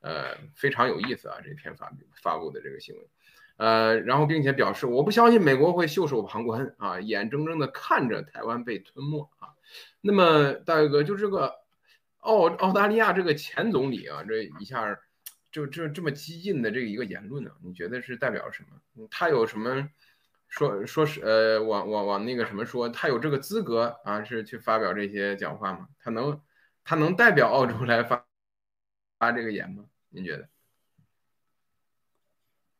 [0.00, 3.04] 呃非常有意思啊，这篇发发布的这个新闻，
[3.56, 9.48] 呃，然后并且表示我不相信美国会袖手旁观啊，眼睁睁的看着台湾被吞没啊！
[10.00, 11.54] 那么大哥，就这个
[12.18, 14.98] 澳澳大利亚这个前总理啊，这一下。
[15.52, 17.50] 就这这么激进的这一个言论呢？
[17.62, 19.08] 你觉得是代表什么？
[19.10, 19.88] 他有什么
[20.48, 25.88] 说说是呃，往往往那个什么说，他有这个资格啊，是去发表这些讲话吗？
[25.98, 26.42] 他能
[26.84, 28.26] 他能代表澳洲来发
[29.18, 29.86] 发这个言吗？
[30.10, 30.46] 您觉得？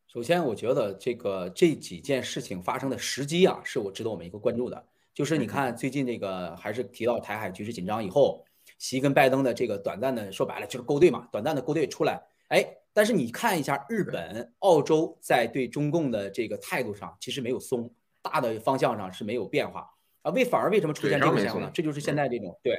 [0.07, 4.85] 首先，我觉得这个这几件事情发生的时机啊，是我值得我们一个关注的。
[5.12, 8.45] 就是你看，最近这个还是提到台海局势紧张以后，
[8.79, 12.23] 习跟拜登的这个短暂的说白了就是勾兑嘛，短暂的勾兑出来。
[12.49, 17.90] 哎，但是你看一下日本、澳洲在对中共的这个态度上，其实没有松，
[18.23, 19.90] 大的方向上是没有变化
[20.23, 20.31] 啊。
[20.31, 21.69] 为反而为什么出现这个现象呢？
[21.75, 22.79] 这就是现在这种对，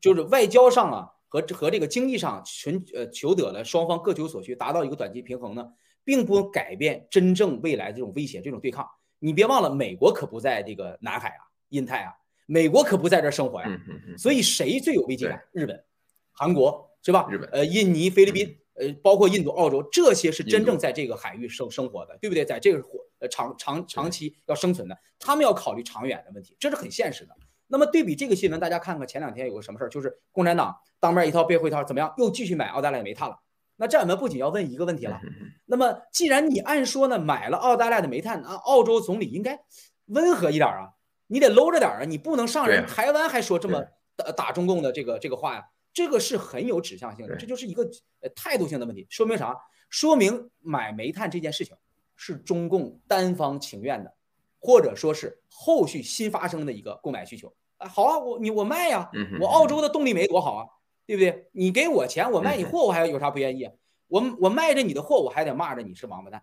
[0.00, 5.72] 就是外交上啊和和这个经济上求呃求得了双方各求所需，达到一个短期平衡呢，
[6.08, 8.88] 并不改变真正未来这种威胁、这种对抗。
[9.18, 12.14] 你别忘了，美国可不在这个南海啊、印太啊，
[12.46, 13.68] 美国可不在这生活呀。
[14.16, 15.38] 所以谁最有危机感？
[15.52, 15.84] 日本、
[16.32, 17.28] 韩国是吧？
[17.30, 18.56] 日本、呃、印尼、菲律宾。
[18.80, 22.44] 呃，包括印度、澳洲，这些是真正在这个海域生生活的，对不对？
[22.44, 27.36] 在这个活呃长长长期要生存的，他们要考虑长远的问题，这是很现实的。
[27.66, 32.14] 那么对比这个新闻，大家看看前两天有个什么事儿，就是共产党当面一套背后一套，怎么样？
[32.18, 33.36] 又继续买澳大利亚煤炭了。
[33.78, 35.18] 那这我们不仅要问一个问题了，
[35.64, 39.58] 那么既然你按说呢，买了澳大利亚的煤炭，啊，澳洲总理应该
[40.06, 40.90] 温和一点啊，
[41.28, 43.82] 你得搂着点啊，你不能上人台湾还说这么
[44.16, 45.64] 打打中共的这个这个话呀。
[45.94, 47.82] 这个是很有指向性的，这就是一个
[48.20, 49.04] 呃态度性的问题。
[49.10, 49.56] 说明啥？
[49.88, 51.74] 说明买煤炭这件事情
[52.14, 54.14] 是中共单方情愿的，
[54.60, 57.88] 或者说是后续新发生的一个购买需求啊。
[57.88, 59.10] 好啊，我你我卖呀，
[59.40, 60.66] 我澳洲的动力煤多好啊，
[61.08, 61.48] 对不对？
[61.52, 63.72] 你给我钱，我卖你货，我还有啥不愿意啊？
[64.08, 66.42] 我我卖着你的货，我还得骂着你是王八蛋，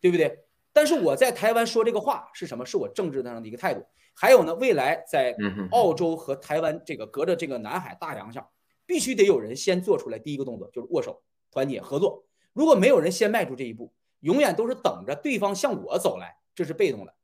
[0.00, 0.46] 对不对？
[0.72, 2.64] 但是我在台湾说这个话是什么？
[2.64, 3.84] 是我政治上的一个态度。
[4.14, 5.36] 还有呢，未来在
[5.72, 8.48] 澳洲和台湾这个隔着这个南海大洋上。
[8.86, 12.24] 必须得有人先做出来，第一个动作就是握手、团结、合作。
[12.54, 17.14] 如果没有人先迈出这一步，永远都是等着对方向我走来，这是被动的。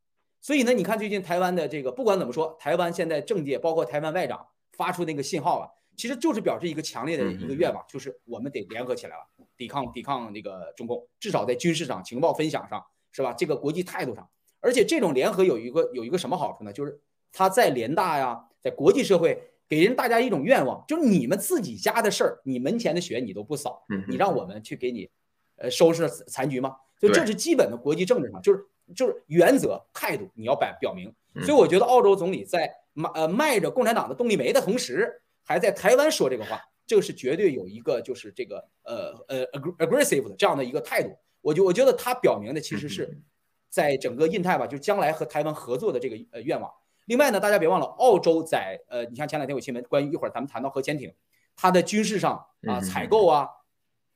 [0.42, 5.64] 所以呢，你看最近台湾的这个，不管怎么说，台湾现在政界包括台湾外长发出那个信号啊，
[5.96, 9.22] 其实就是表示一个强烈的一个愿望，就是我们得联合起来了，
[9.56, 13.32] 抵抗抵抗那个中共，至少在军事上、情报分享上，是吧？
[13.32, 14.28] 这个国际态度上，
[14.60, 16.72] 而且这种联合有一个有一个什么好处呢？
[16.72, 17.00] 就是
[17.32, 19.50] 他在联大呀，在国际社会。
[19.66, 25.08] 给人大家一种愿望，就是你们自己家的事儿，你门前的雪你都不扫，你让我们去给你，
[25.56, 26.76] 呃，收拾残局吗？
[27.00, 28.62] 所以这是基本的国际政治上，就是
[28.94, 31.12] 就是原则态度你要摆表明。
[31.40, 35.10] 所以我觉得澳洲总理在卖呃卖着共产党的动力煤的同时，
[35.44, 41.16] 还在台湾说这个话，这个是绝对有一个就是这个呃呃 aggressive 的这样的一个态度。
[41.40, 43.20] 我就我觉得他表明的其实是
[43.68, 46.72] 在整个印太吧，就将来和台湾合作的这个呃愿望。
[47.04, 51.12] 另外呢，大家别忘了，澳洲在呃，你像前两天有新闻，关于一会儿咱们谈到核潜艇，
[51.54, 53.46] 它的军事上啊采购啊，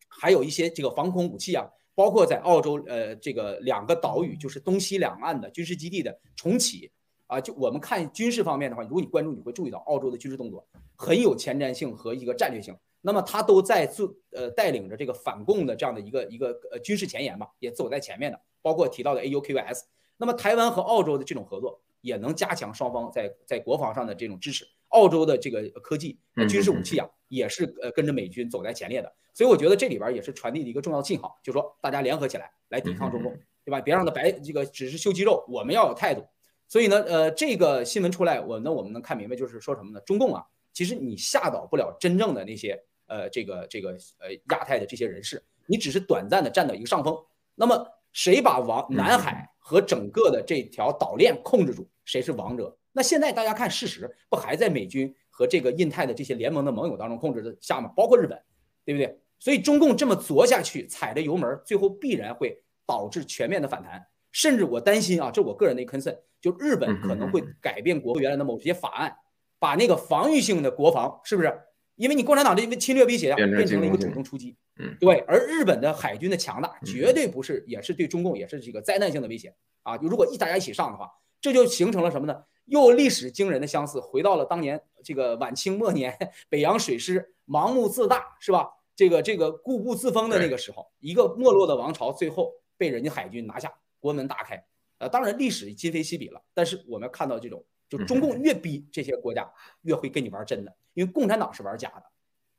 [0.09, 6.91] 还有一些这个防空武器啊，包括在澳洲呃这个两个岛屿，就是东西两岸的军事基地的重启
[7.29, 12.77] 啊，就我们看军事方面的话，如果你关注，你会注意到澳洲的军事动作很有前瞻性和一个战略性。
[13.01, 19.83] 那么它都在做呃带领着这个反共的这样的一个一个呃军事前沿吧，也走在前面的，包括提到的 AUKUS。
[20.17, 21.81] 那么台湾和澳洲的这种合作。
[22.01, 24.65] 也能加强双方在在国防上的这种支持。
[24.91, 26.17] 澳洲的这个科技、
[26.49, 29.13] 军事武器啊，也是呃跟着美军走在前列的。
[29.35, 33.81] 所以我觉得这里边也是传递的一个重要信号，就是说大家联合起来来抵抗中共，对吧？
[33.81, 36.25] 别让他白这个只是秀肌肉，我们要有态度。
[36.69, 40.01] 所以呢，呃，这个新闻出来，我那我们能看明白，就是说什么呢？
[40.01, 47.17] 中共啊，其实你吓倒不了真正的那些呃这个这个呃亚太的这些人士，你只是短暂的占到一个上风。
[47.55, 49.49] 那么谁把王南海？
[49.61, 52.75] 和整个的这条岛链控制住，谁是王者？
[52.91, 57.93] 那现在大家看事实，不还在美军和这个印太的这些联盟的盟友当中控制的下吗？
[57.95, 58.43] 包括日本，
[58.83, 59.21] 对不对？
[59.39, 64.03] 所以中共这么作下去，踩着油门，最后必然会导致全面的反弹。
[64.33, 69.17] 甚至我担心啊，这我个人的 concern，就日本可能会改变国会原来的某些法案，
[69.59, 71.53] 把那个防御性的国防是不是
[71.97, 74.57] 因为你共产党这侵略威胁啊，变成了一个主动出击。
[74.81, 79.99] 嗯，对，而日本的海军的强大，嗯绝对不是，也是对中共也是这个灾难性的威胁啊！
[79.99, 81.11] 就如果一大家一起上的话，
[81.41, 82.45] 这就形成了什么呢？
[82.67, 86.17] 又历史惊人的相似，回到了当年这个晚清末年
[86.49, 88.69] 北洋水师盲目自大，是吧？
[88.95, 94.65] 这个这个固步自封的那个时候，一个没落的王朝，最后被人家海军拿下，国门大开。
[94.99, 99.51] 呃，当然历史今非昔比了，但是我们看到这种，就中共越逼这些国家，
[99.83, 102.05] 越会跟你玩真的，因为共产党是玩假的，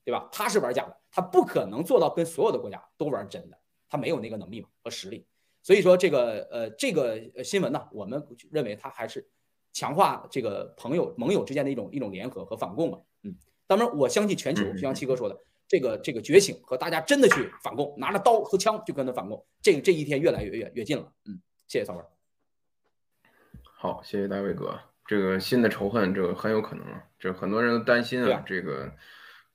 [0.04, 0.28] 对吧？
[0.32, 3.58] 他是玩假的，他不可能做到跟所有的国家都玩真的，
[3.90, 5.26] 他没有那个能力嘛和实力。
[5.62, 9.28] 所以说这个呃这个呃新闻呢，我们认为它还是
[9.74, 13.00] 强化这个朋友盟友之间的一种一种联合和反共嘛。
[13.24, 13.36] 嗯，
[13.68, 15.38] 当然我相信全球，嗯就像七哥说的，
[15.68, 21.12] 这个这个觉醒和大家真的去反共，拿着刀和枪就跟他反共，这个这一天越来越越越近了。
[21.26, 21.38] 嗯，
[21.68, 22.19] 谢谢曹文。
[23.82, 24.78] 好，谢谢大卫哥。
[25.06, 28.94] 这个新的仇恨，这个很有可能啊，这很多人都担心啊，啊这个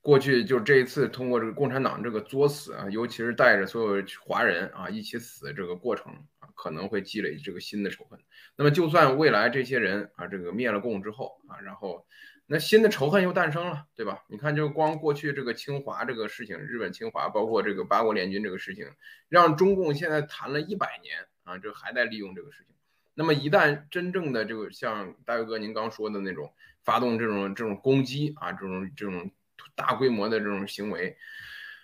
[0.00, 8.18] 过去就这一次通过这个共产党这个作死啊，尤其是带着所有华人啊一起死这个过程啊，可能会积累这个新的仇恨。
[8.56, 12.06] 那么就算未来这些人啊，这个灭了共之后啊，然后
[12.46, 14.24] 那新的仇恨又诞生了，对吧？
[14.30, 18.86] 你看，就光过去这个侵华这个事情，日本侵华，包括这个八国联军这个事情，
[19.28, 22.73] 让中共现在谈了一百年啊，这还在利用这个事情。
[23.14, 26.52] 那么一旦真正的这个像大卫哥您刚说的那种
[26.82, 29.30] 发动这种这种攻击啊，这种这种
[29.74, 31.16] 大规模的这种行为，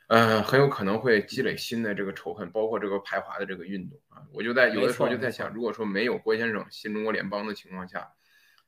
[0.09, 4.23] 呃，很有可能会积累新的这个仇恨，包括这个排华的这个运动啊。
[4.33, 8.11] 我就在有的时候就在想，如果说没有郭先生新中国联邦的情况下，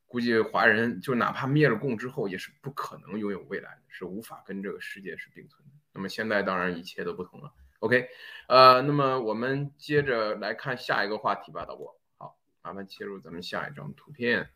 [0.06, 5.72] 估计华人就哪怕灭了共之后，也是不可能拥有未来的，是无法跟这个世界是并存的。
[5.92, 7.52] 那么现在当然一切都不同了。
[7.80, 8.08] OK，
[8.46, 11.98] 呃，那么我们接着来看下一个话题吧，导播。
[12.62, 14.48] 麻烦切入咱们下一张图片。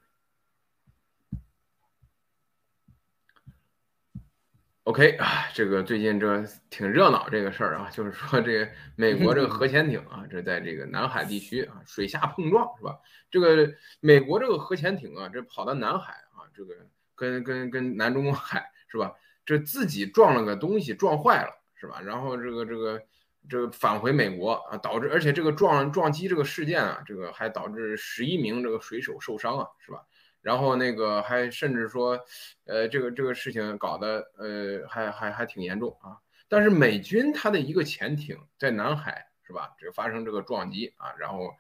[4.84, 13.00] OK 啊，这个最近这挺热闹这个事儿啊，就是说这个美国这个核潜艇啊，这在这个南海地区啊水下碰撞是吧？
[13.28, 16.74] 这个美国这个核潜艇啊，这跑到南海啊，这个
[17.16, 19.12] 跟跟跟南中国海是吧？
[19.44, 22.00] 这自己撞了个东西撞坏了是吧？
[22.00, 23.02] 然后这个这个
[23.48, 30.02] 这个返回美国啊，导致而且这个撞撞击这个事件啊，这个还导致十一名这个水手受伤啊是吧？
[30.42, 32.20] 然后那个还甚至说，
[32.66, 36.18] 呃，这个这个事情搞得呃还还还挺严重啊。
[36.48, 39.74] 但是美军它的一个潜艇在南海是吧？
[39.78, 41.50] 这个发生这个撞击啊，然后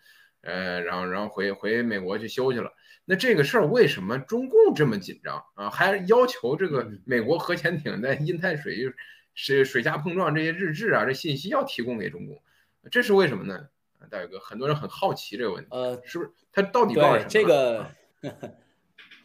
[0.42, 2.70] 呃，然后然后回回美国去修去了。
[3.04, 5.70] 那这个事儿为什么中共这么紧张啊？
[5.70, 8.94] 还要求这个美国核潜艇在印太水域
[9.36, 12.42] 是水下碰撞这些日志啊，这信息要提供给中共，
[12.90, 13.68] 这是为什么呢？
[14.10, 17.30] 大宇哥，很多人很好奇这个问题，呃，是不是他到底报了什么？
[17.30, 17.86] 对这个。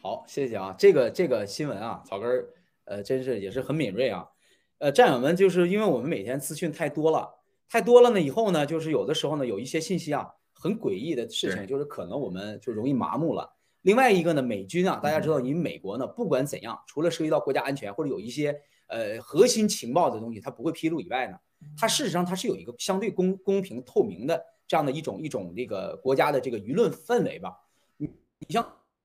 [0.02, 2.48] 好，谢谢啊，这个这个新闻啊，草根儿，
[2.84, 4.26] 呃，真是也是很敏锐啊，
[4.78, 7.38] 呃，战友们，就是因为我们每天资讯太多了，
[7.68, 13.54] 太多了呢，以后呢，就是有的时候呢，有一些信息啊，很诡异的事情，就是可能我们就容易麻木了。
[13.82, 18.60] 另外一个呢，美军啊，大家知道，你美国呢，不管怎样，除了涉及到国家安全或者有一些
[18.92, 21.36] 呃核心情报的东西，它不会披露以外呢，
[21.76, 27.52] 它事实上它是有一个相对公公平透明的这样的一种一种这个国家的这个舆论氛围吧。
[27.96, 28.06] 你
[28.38, 28.64] 你像。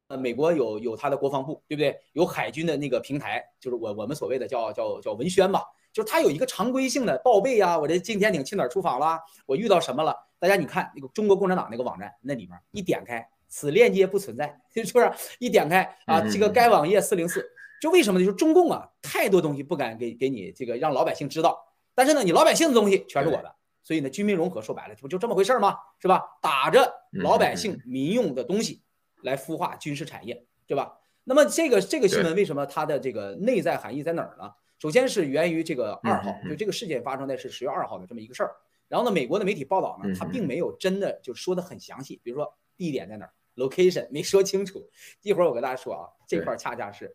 [0.09, 1.93] 呃，美国有有它的国防部，对不对？
[2.13, 5.61] 有海军的那个平台，就是我我们所谓的叫叫叫文宣吧，
[5.91, 10.15] 就是它有一个常规性的报备啊，我这今天挺去哪儿出访啦，我遇到什么了？
[10.39, 15.11] 大家你看那个中国共产党那个网站，那里面一点开，此链接不存在， 是不是？
[15.39, 17.45] 一点开啊，这个该网页四零四，
[17.81, 18.25] 就为什么呢？
[18.25, 21.57] 就是中共啊，太多东西不敢给给你这个让老百姓知道，
[21.93, 25.77] 但是呢，你老百姓的东西全是我的，所以呢，军民融合说白了，不就这么回事吗？
[25.99, 26.23] 是吧？
[26.41, 28.81] 打着老百姓民用的东西。
[29.23, 30.95] 来孵化军事产业，对吧？
[31.23, 34.53] 那么这个这个新闻为什么它的这个内在含义在哪儿呢？
[34.79, 38.55] 首先是源于这个二号，就这个事件发生在是十月二号的这么一个事儿。
[38.87, 44.87] 然后呢，美国的媒体报道呢，它并没有真的就说的很详细，比如说地点在哪儿，location 没说清楚。
[45.23, 47.13] 一会儿我跟大家说啊，这块恰恰是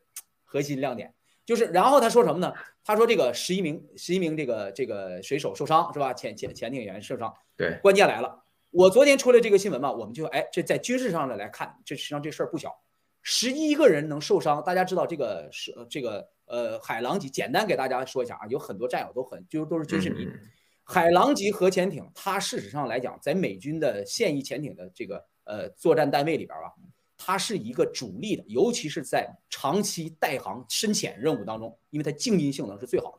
[0.52, 1.14] 核心亮点。
[1.46, 2.52] 就是然后他说什么呢？
[2.84, 6.12] 他说这个十一名十一名这个这个水手受伤是吧？
[6.12, 7.32] 潜潜潜艇员受伤。
[7.56, 8.44] 对，关键来了。
[8.70, 12.70] 我昨天出了这个新闻嘛，我们就哎，这在军事上的来看，这实际上这事儿不小，
[13.22, 14.62] 十一个人能受伤。
[14.62, 20.28] 大家知道这个是这个呃海狼级，简单给大家说一下啊，有很多战友都很就都是军事迷。
[20.84, 26.70] 海狼级核潜艇，它事实上来讲，在美军的现役潜艇的这个呃作战单位里边啊，
[27.24, 33.18] 它是一个主力的，尤其是在长期带航深潜任务当中，因为它静音性能是最好的，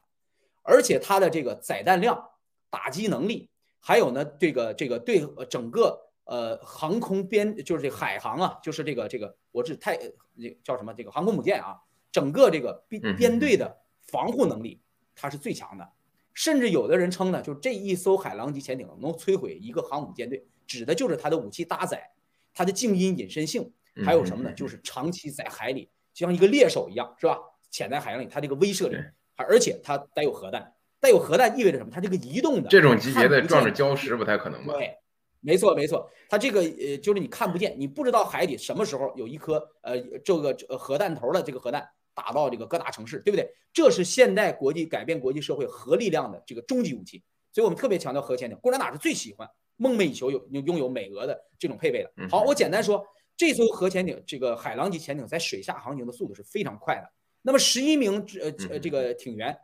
[0.62, 2.22] 而且它的这个载弹量、
[2.70, 3.50] 打击能力。
[3.80, 9.98] 还有呢，这个这个对整个呃航空编就是这海航啊，就是这个这个我是太
[10.36, 11.80] 那叫什么这个航空母舰啊，
[12.12, 14.82] 整个这个编编队的防护能力
[15.16, 15.90] 它是最强的，
[16.34, 22.12] 甚至有的人称呢，就这一艘海狼级潜艇能摧毁一个航母舰队，指的就是它的武器搭载、
[22.54, 23.72] 它的静音隐身性，
[24.06, 24.54] 还有什么呢？
[24.54, 27.38] 就是长期在海里，就像一个猎手一样，是吧？
[27.70, 28.96] 潜在海洋里，它这个威慑力，
[29.36, 31.90] 还而且它带有核弹，带有核弹意味着什么？
[31.92, 34.74] 它这个移动的这种级别的撞着礁石不太可能吧？
[34.74, 34.96] 对，
[35.42, 41.84] 没错没错，它这个呃就是你看不见，你不知道海底什么时候有一颗呃这个核弹头的这个核弹
[42.14, 43.52] 打到这个各大城市，对不对？
[43.74, 48.56] 这是现代国际改变国际社会核力量的这个终极武器，所以我们特别强调核潜艇。
[48.62, 52.12] 共产党是最喜欢、梦寐以求有拥有美俄的这种配备的。
[52.30, 53.04] 好，我简单说，
[53.36, 57.12] 这艘核潜艇这个海狼级潜艇在水下航行的速度是非常快的。
[57.42, 59.58] 那么十一名呃呃这个艇员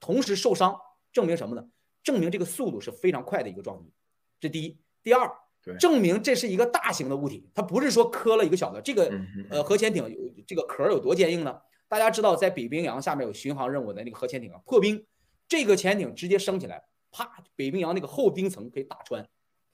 [0.00, 0.76] 同时受伤，
[1.12, 1.64] 证明什么呢？
[2.02, 3.92] 证明这个速度是非常快的一个撞击，
[4.40, 4.78] 这第一。
[5.02, 5.30] 第二，
[5.78, 8.80] 证明这是一个大型的物体，它不是说磕了一个小的。
[8.80, 9.12] 这个
[9.50, 11.60] 呃核潜艇有这个壳有多坚硬呢？
[11.88, 15.06] 大家知道，在北冰洋下面有巡航任务的那个核潜艇啊，破冰，
[15.46, 19.24] 这个潜艇直接升起来，啪，北冰洋那个厚冰层可以打穿，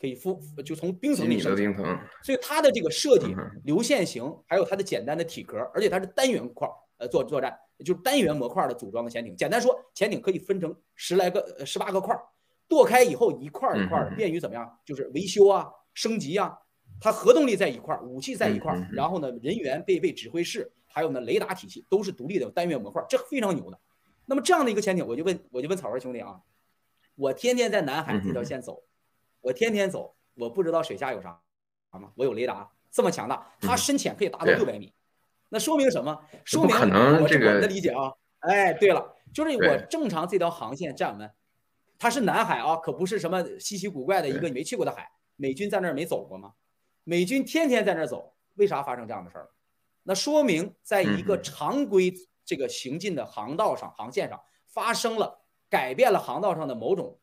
[0.03, 1.55] 可以覆就从冰层里升。
[1.55, 1.85] 冰层。
[2.25, 3.33] 所以它的这个设计
[3.63, 9.37] 流线型，还有它的简单的体壳，而且它是单元块呃作作战，就是单元模块的组装的潜艇。
[9.37, 12.15] 简单说，潜艇可以分成十来个、十八个块。
[12.69, 14.79] 剁开以后一块一块的，便于怎么样？
[14.85, 16.53] 就是维修啊、升级啊。
[17.01, 23.79] 它核动力在一块，武器在一块，然后呢，人员配备指挥室，还有呢，雷达体系都是独立的单元模块，这非常牛的。
[24.27, 26.41] 那么这样的一个潜艇，我就问，我就问草根兄弟啊，
[27.15, 28.83] 我天天在南海这条线走，
[29.43, 31.39] 我天天走，我不知道水下有啥
[31.91, 32.11] 吗？
[32.15, 34.95] 我有雷达，这么强大，它深潜可以达到六百米，
[35.51, 36.19] 那说明什么？
[36.45, 36.75] 说明
[37.21, 38.11] 我这个的理解啊。
[38.39, 41.31] 哎，对了，就是我正常这条航线站稳。
[41.99, 45.09] 它是南海啊，可不是什么稀奇古怪的一个你没去过的海。
[45.37, 46.55] 美军在那儿没走过吗？
[47.05, 49.51] 美军天天在那儿走，为啥发生这样的事儿？
[50.05, 52.13] 那说明在一个常规
[52.45, 57.21] 这个行进的航道上、航线上发生了改变了航道上的某种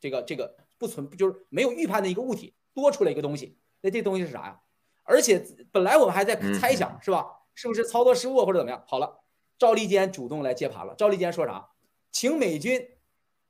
[0.00, 3.58] 这个这个不存就是没有预判的一个物体多出来一个东西。
[3.80, 4.60] 那这东西是啥呀？
[5.04, 7.26] 而且本来我们还在猜想是吧？
[7.54, 8.84] 是不是操作失误或者怎么样？
[8.86, 9.22] 好了，
[9.58, 10.94] 赵立坚主动来接盘了。
[10.96, 11.70] 赵立坚说啥？
[12.10, 12.90] 请美军。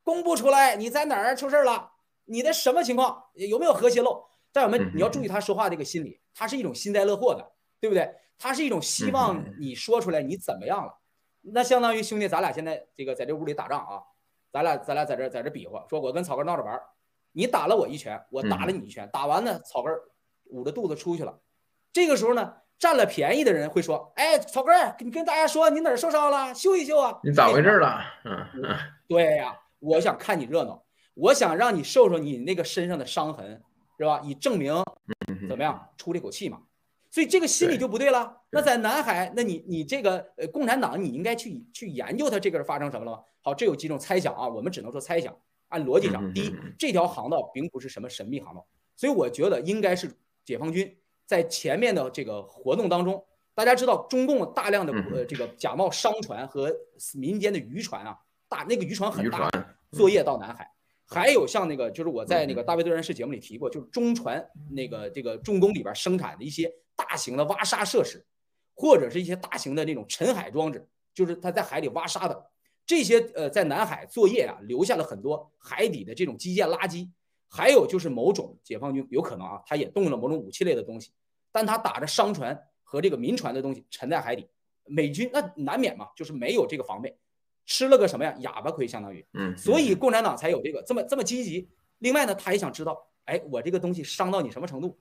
[0.03, 1.93] 公布出来，你在哪儿出事了？
[2.27, 3.25] 你的什么情况？
[3.35, 4.25] 有没有核泄漏？
[4.53, 8.15] 战友们，你要注意他说话这个心理，他是一种幸灾乐祸的，对不对？
[8.39, 10.97] 他是一种希望你说出来你怎么样了？
[11.41, 14.03] 那相当于兄弟，咱俩现在这个在这屋里打仗啊，
[14.53, 16.81] 咱俩咱俩在这在这比划，说我跟草根闹着玩，
[17.37, 19.93] 你打了我一拳，我打了你一拳，打完呢，草根
[20.47, 21.39] 捂着肚子出去了。
[21.93, 26.55] 这个时候呢，占了便宜的人会说：“哎，草根，你跟大家说你哪儿受伤了？
[26.55, 27.21] 秀一秀啊！
[27.23, 28.77] 你咋回事了？”嗯嗯，
[29.07, 29.55] 对呀。
[29.79, 30.83] 我想看你热闹，
[31.13, 33.63] 我想让你受受你那个身上的伤痕，
[33.99, 34.23] 是吧？
[34.25, 34.83] 以证明
[35.47, 36.63] 怎么样出这口气嘛？
[37.11, 38.41] 所以这个心理就不对了。
[38.51, 43.19] 那在南海，那你你这个呃共产党，你应该去去研究它这个发生什么了吗？
[43.43, 45.37] 好，这有几种猜想啊，我们只能说猜想。
[45.69, 50.11] 按逻辑上，第一，这条航道并不是什么神秘航道，所以我觉得应该是
[50.45, 50.97] 解放军
[51.27, 56.75] 在前面的这个活动当中，大家知道中共大量的呃这个假冒商船和
[57.15, 58.19] 民间的渔船啊。
[58.49, 59.51] 大那个渔船很大，
[59.91, 60.71] 作业到南海，
[61.05, 68.25] 还有像那个，就是我在那个大卫多人士节目里提过，就是中船那个这个重工里边生产的一些大型的挖沙设施，
[68.73, 72.51] 或者是一些大型的那种沉海装置，就是它在海里挖沙的
[72.87, 77.09] 这些呃，在南海作业啊，留下了很多海底的这种基建垃圾，
[77.49, 81.11] 还有就是某种解放军有可能啊，他也动用了某种武器类的东西，
[81.51, 84.49] 但他打着商船和这个民船的东西沉在海底，
[84.85, 87.19] 美军那难免嘛，就是没有这个防备。
[87.69, 88.33] 吃了个什么呀？
[88.39, 91.69] 哑巴亏，相当于，嗯，所以共产党才有这个这么这么积极。
[91.99, 94.97] 另外呢，他也想知道，哎，我这个东西伤到你什么程度，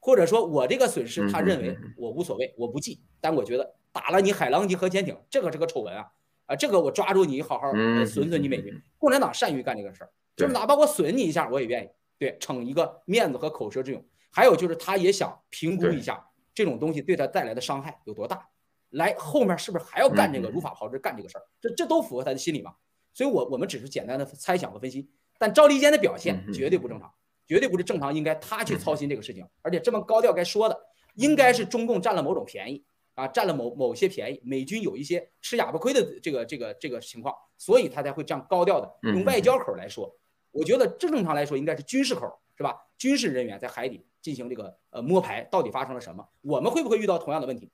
[0.00, 3.00] 或者说我这个损失，他认为我无所谓，我不计。
[3.20, 6.10] 但我觉得打了你海狼级核潜艇，这个是个丑闻啊，
[6.48, 7.70] 啊，这个我抓住你，好好
[8.06, 8.74] 损损你美军。
[8.96, 11.88] 共产党善于干这个事儿，就是哪怕我损你一下，我也愿意，
[12.18, 14.04] 对，逞一个面子和口舌之勇。
[14.32, 18.48] 还有就是他也想评估一下这种东西对他带来的伤害有多大。
[18.90, 21.44] 来后面是不是还要干这个如法炮制干这个事儿？
[21.60, 22.72] 这这都符合他的心理嘛？
[23.12, 25.10] 所以，我我们只是简单的猜想和分析。
[25.38, 27.12] 但赵立坚的表现绝对不正常，
[27.46, 29.46] 绝对不是正常，应该他去操心这个事情。
[29.60, 30.78] 而且这么高调该说的，
[31.14, 32.84] 应该是中共占了某种便宜
[33.18, 40.16] 啊，占了某某些便宜，美军有一些吃哑巴亏的这个这个这个情况，所以他才会这样高调的用外交口来说。
[40.52, 42.80] 我觉得正常来说应该是军事口，是吧？
[42.96, 46.24] 军事人员在海底进行这个呃摸排，到底发生了什么？
[46.42, 47.68] 我们会不会遇到同样的问题？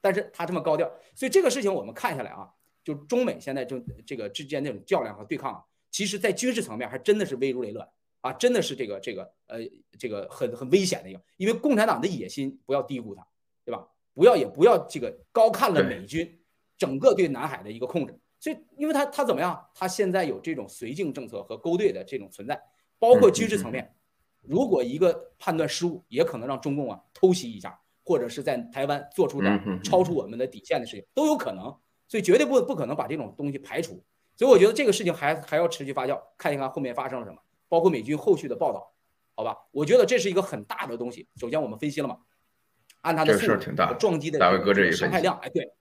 [0.00, 2.48] 但是他这么高调，所以这个事情我们看下来啊，
[2.82, 7.86] 就中美现在就这个之间那种较量和对抗啊，其实在军事层面还真的是危如累卵
[8.22, 9.58] 啊，真的是这个这个呃
[9.98, 13.26] 这个很很危险的一个，因为共产党的野心不要低估它，
[13.66, 13.86] 对吧？
[14.18, 16.28] 不要也不要这个高看了美军
[16.76, 19.64] 整个对南海的一个控制，所以，因为他他怎么样？
[19.72, 22.60] 他现在有这种绥靖政策和勾兑的这种存在，
[22.98, 23.94] 包括军事层面。
[24.42, 31.72] 如果一个判断失误，也可能让中共啊偷袭一下，或者是在台湾做出点超出我们的底线的事情，都有可能。
[32.08, 34.02] 所以绝对不不可能把这种东西排除。
[34.34, 37.38] 所以我觉得这个事情还还要持续发酵，看一看后面发生了什么，
[37.68, 38.92] 包括美军后续的报道，
[39.36, 39.56] 好吧？
[39.70, 41.28] 我觉得这是一个很大的东西。
[41.36, 42.18] 首先我们分析了嘛，
[43.02, 44.38] 按它的速度撞击的
[44.92, 45.72] 伤害量，哎，对。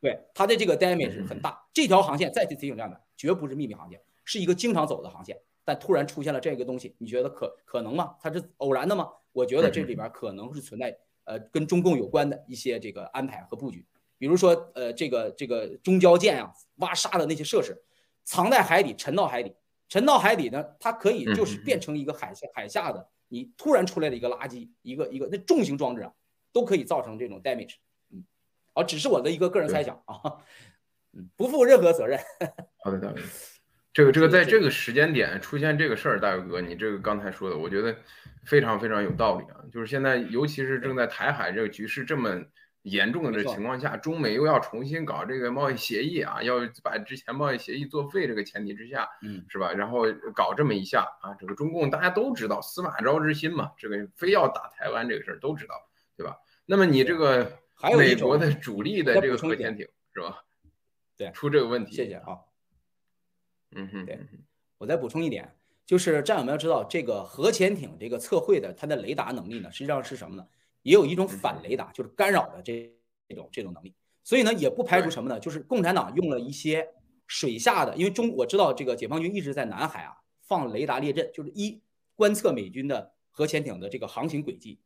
[0.00, 5.34] 对它的这个 damage 很大，这条航线再次提醒这样的，绝不是秘密航线，是一个经常走的航线。
[5.64, 8.14] 但突然出现了这个东西，你觉得可可能吗？
[8.20, 9.08] 它是偶然的吗？
[9.32, 10.94] 我觉得这里边可能是存在
[11.24, 13.86] 呃跟中共有关的一些这个安排和布局，
[14.18, 17.74] 比如说呃这个这个中交舰啊挖沙的那些设施，
[18.24, 19.54] 藏在海底沉到海底，
[19.88, 26.12] 沉到海底呢，它可以就是变成一个海下海下的你突然出来的一个垃圾，一个一个那重型装置啊，
[26.54, 27.74] 都可以造成这种 damage。
[28.10, 28.24] 嗯
[28.74, 30.16] 哦，只是我的一个个人猜想啊，
[31.12, 32.18] 嗯，不负任何责任。
[32.82, 33.20] 好的，大哥，
[33.92, 37.96] 这个这个在这个时间点出现这个事儿，大哥，你这个刚才说的，我觉得
[38.44, 39.62] 非常非常有道理啊。
[39.72, 42.42] 就是现在，尤其是正在台海这个局势这么
[42.82, 49.72] 严重的这情况下，中美又要重新搞这个贸易协议啊，要把之前贸易协议作废这个前提之下，嗯，是吧？
[49.72, 50.02] 然后
[50.34, 55.74] 搞这么一下啊，这个中共大家都知道司马昭之心嘛，这个非要打台湾这个事儿都知道，
[56.16, 56.36] 对吧？
[56.66, 57.60] 那么你这个。
[57.76, 60.44] 还有美国的主力的这个核潜艇是吧？
[61.16, 61.92] 对，出这个问题。
[61.92, 62.38] 谢谢啊。
[63.72, 64.18] 嗯哼，对，
[64.78, 65.54] 我再补充一点，
[65.84, 70.46] 就是战友们要知道，这个核潜艇这个测绘的它的雷达能力呢，实际上是什么呢？
[70.82, 72.90] 也有一种反雷达，就是干扰的这
[73.28, 73.92] 这种这种能力。
[74.22, 75.38] 所以呢，也不排除什么呢？
[75.40, 76.88] 就是共产党用了一些
[77.26, 81.82] 水下的，因为中我知道这个解放军一直在南海啊放雷达列阵，就是一
[82.14, 84.78] 观测美军的核潜艇的这个航行轨迹。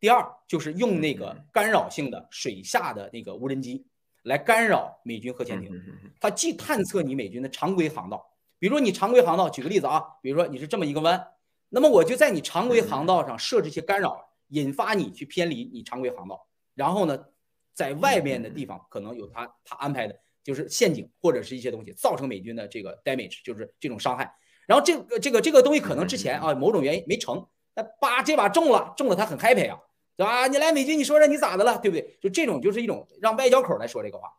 [0.00, 3.86] 第二就是用那个干扰性的水下的那个无人机
[4.22, 5.70] 来干扰美军核潜艇，
[6.18, 8.26] 它既探测你美军的常规航道，
[8.58, 11.22] 比如说你常规航道，举个例子啊，比如说你是这么一个弯，
[11.68, 17.26] 那么我就在你常规航道上设置一些干扰，引发你去偏离你常规航道，然后呢，
[17.74, 24.34] 在外面的地方可能有他他安排的就是陷阱或者是一些东西，造成美军的这个 damage，就是这种伤害，
[24.66, 29.78] 然后这个这个这个东西可能之前啊某种原因没成，那叭这把中了，中了他很 happy 啊。
[30.20, 30.46] 对吧？
[30.48, 31.78] 你来美军，你说说你咋的了？
[31.78, 32.14] 对不对？
[32.20, 34.30] 就这种就是一种让外交口来说这个话，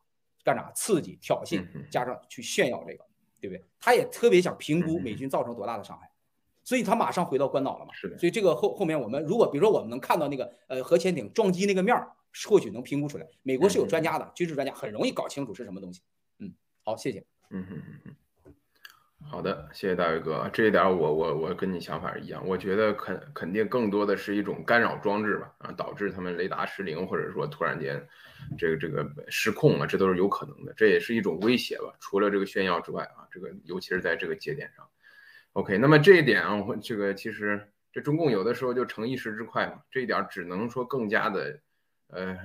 [0.43, 0.71] 干啥？
[0.75, 3.03] 刺激、挑衅，加上去炫耀这个，
[3.39, 3.65] 对不对？
[3.79, 6.07] 他也特别想评估美军造成多大的伤害，
[6.63, 7.91] 所以他马上回到关岛了嘛。
[7.95, 8.15] 是的。
[8.19, 12.07] 所以这个后后面我们如果比如说我们能看到那个呃核潜艇撞击那个面儿，
[12.47, 13.25] 或许能评估出来。
[13.41, 16.03] 美国是有专家的，军事专家很容易搞清楚是什么东西。
[16.37, 16.53] 嗯，
[16.83, 17.25] 好，谢谢。
[17.49, 18.15] 嗯嗯嗯嗯。
[19.29, 28.05] 好的，谢谢大卫哥，这一点我我我跟你想法一样，我觉得肯肯定更多的是一种干扰装置吧，啊，导致他们雷达失灵，或者说突然间
[28.57, 31.93] 这个这个失控啊，这都是有可能的，这也是一种威胁吧。
[32.01, 34.85] 除了这个炫耀之外啊，这个尤其是在这个节点上
[35.53, 41.57] ，OK，那么这一点啊，我这个其实这中共有的时候就逞一时之快嘛，这一点只能说更加的，
[42.09, 42.37] 呃，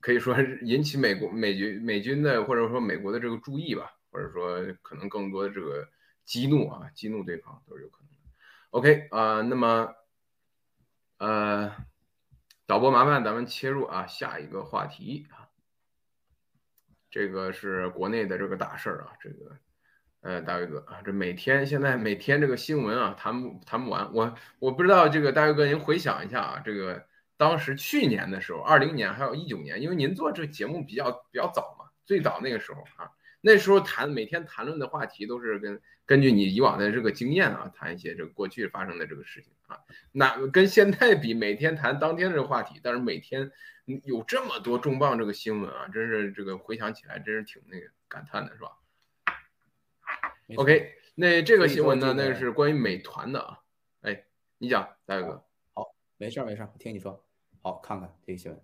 [0.00, 5.88] 可以说引起美国美军美军的或者说美国的这个注意吧，或者说可能更多的这个。
[6.28, 8.36] 激怒啊，激怒对方都是有可能的。
[8.68, 9.94] OK 啊，那么
[11.16, 11.74] 呃，
[12.66, 15.48] 导播麻烦咱们切入啊下一个话题啊，
[17.10, 19.56] 这个是国内的这个大事儿啊，这个
[20.20, 27.06] 呃大卫哥啊，这每天现在每天这个新闻啊谈不谈不完，我我不知道这个大卫哥您回想一下啊，这个
[27.38, 33.10] 当时去年的时候，二零年还有一九年，因为您做这个节目比较比较早嘛，最早那个时候啊。
[33.40, 39.78] 那时候谈每天谈论的话题都是跟根据你以往的这个经验啊，谈一些这个过去发生的这个事情啊。
[40.10, 43.50] 那跟现在比，每天谈当天的这个话题，但是每天
[44.04, 48.72] 有这么多重磅这个新闻啊，真是这个回想起来真是挺那个感叹的，是吧
[50.56, 53.60] ？OK，那这个新闻呢，那是关于美团的啊。
[54.00, 54.24] 哎，
[54.58, 55.44] 你讲，大哥。
[55.74, 57.24] 好，没事儿没事儿，听你说。
[57.62, 58.60] 好，看看这个新闻。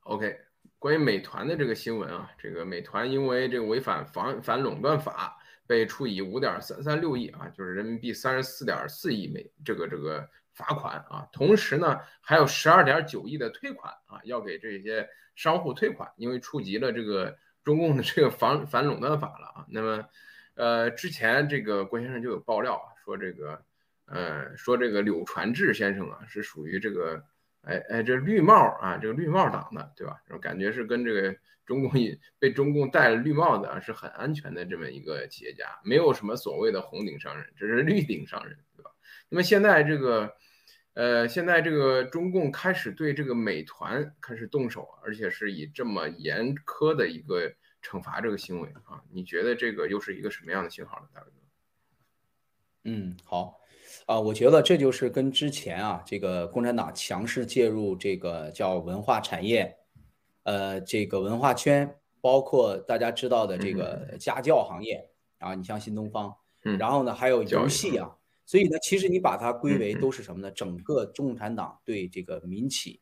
[0.00, 0.45] OK。
[0.86, 19.66] 关于美团的这个新闻啊，这个美团因为这个违反反反垄断法，被处以五点三三六亿啊，就是人民币三十四点四亿美这个这个罚款啊，同时呢还有十二点九亿的退款啊，要给这些商户退款，因为触及了这个中共的这个反反垄断法了啊。
[19.68, 20.08] 那么，
[20.54, 23.60] 呃，之前这个郭先生就有爆料啊，说这个，
[24.04, 27.24] 呃，说这个柳传志先生啊是属于这个。
[27.66, 30.22] 哎哎，这绿帽啊，这个绿帽党的，对吧？
[30.40, 31.90] 感觉是跟这个中共
[32.38, 38.92] 被中共戴了绿帽子啊，是很安全的这么一个企业家，没有什么所谓的红顶商人，这是绿顶商人，对吧？
[39.28, 40.36] 那么现在这个，
[40.94, 47.52] 呃，现在这个中共开始对这个美团开始动手，而且是以这么严苛的一个
[47.82, 51.32] 惩罚这个行为啊，你觉得这个又是一个什么样的信号呢，大哥？
[52.84, 53.58] 嗯，好，
[54.06, 59.76] 啊，我觉得这就是跟之前啊，这个共产党强势介入这个叫文化产业，
[60.44, 66.32] 呃，这个文化圈，包括大家知道的这个家教行业啊，你像新东方，
[66.78, 70.52] 然后呢还有游戏啊，所以呢，其实你把它归为都是什么呢？
[70.52, 73.00] 整个共产党对这个民企，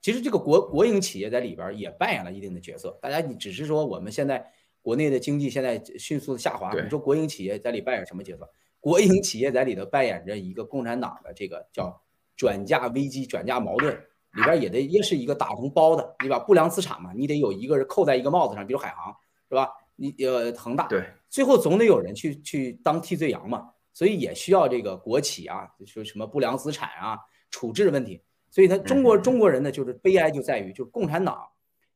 [0.00, 2.96] 其实这个国国营企业在里边也扮演了一定的角色。
[3.02, 4.46] 大家你只是说我们现在
[4.80, 8.48] 国内的经济现在迅速的下滑，你说国营企业在里扮演什么角色？
[8.86, 12.00] 国营企业在里头扮演着一个共产党的这个叫
[12.36, 13.92] 转嫁危机、转嫁矛盾
[14.34, 16.38] 里边也得也是一个打红包的，对吧？
[16.38, 19.12] 不良资产嘛，你得有一个人扣在一个帽子上，比如海航，
[19.48, 19.68] 是吧？
[19.96, 27.18] 你呃恒大，对，最后总得有人去去当替罪羊嘛，所以也需要这个国企啊，说什么不良资产啊
[27.50, 28.22] 处置问题。
[28.52, 31.44] 所以他中国中国人呢，就是悲哀就在于，就是共产党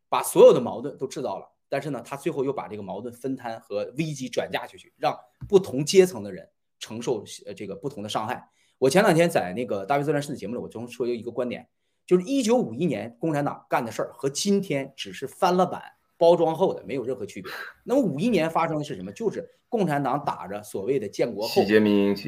[0.09, 5.16] 把所有的矛盾都制造了，但是呢，他最后又把这个矛盾分摊和危机转嫁出去，让
[5.49, 6.49] 不同阶层的人。
[6.81, 8.51] 承受呃这个不同的伤害。
[8.78, 11.68] 我前两天在那个大卫作战室的节目里，我总说有一个观点，
[12.05, 15.81] 就是一九五一年共产党干的事儿和今天只是翻了版
[16.16, 17.53] 包装后的没有任何区别。
[17.85, 19.12] 那么五一年发生的是什么？
[19.12, 21.62] 就是共产党打着所谓的建国后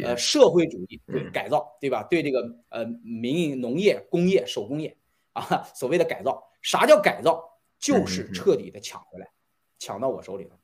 [0.05, 1.01] 呃社会主义
[1.33, 2.03] 改造对吧？
[2.05, 4.97] 对这个呃民营农业、工业、手工业
[5.33, 6.41] 啊 所谓的改造。
[6.61, 7.43] 啥叫改造？
[7.81, 9.29] 就是彻底的抢回来，
[9.81, 10.57] 抢到我手里头。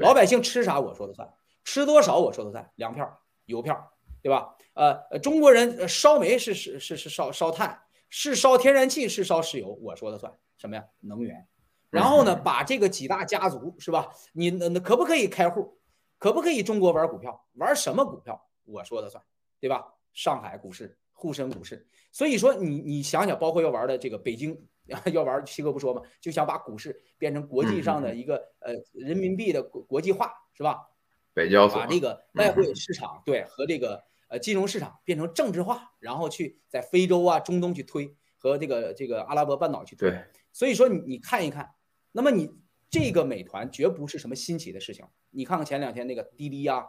[0.00, 1.28] 老百姓吃啥我说了算，
[1.64, 3.20] 吃多少我说了算，粮票。
[3.52, 4.56] 邮票，对吧？
[4.74, 7.78] 呃呃，中国人烧煤是是是是烧烧炭，
[8.08, 10.84] 是烧天然气，是烧石油，我说的算，什么呀？
[11.00, 11.46] 能源。
[11.90, 14.10] 然后呢，把这个几大家族是吧？
[14.32, 15.78] 你那那可不可以开户？
[16.18, 17.46] 可不可以中国玩股票？
[17.54, 18.48] 玩什么股票？
[18.64, 19.22] 我说的算，
[19.60, 19.84] 对吧？
[20.14, 21.86] 上海股市、沪深股市。
[22.10, 24.58] 所以说，你你想想，包括要玩的这个北京，
[25.12, 30.88] 要玩七哥不说嘛，就想把股市变成国际上的一个呃人民币的国国际化，是吧？
[31.34, 40.12] 北交所把这个外汇市场对和这个呃金融市场变成政治化，然后去在非洲啊、中东去推，和这个这个阿拉伯半岛去推。
[40.52, 41.70] 所以说你你看一看，
[42.12, 42.50] 那么你
[42.90, 45.06] 这个美团绝不是什么新奇的事情。
[45.30, 46.84] 你看看前两天那个滴滴呀，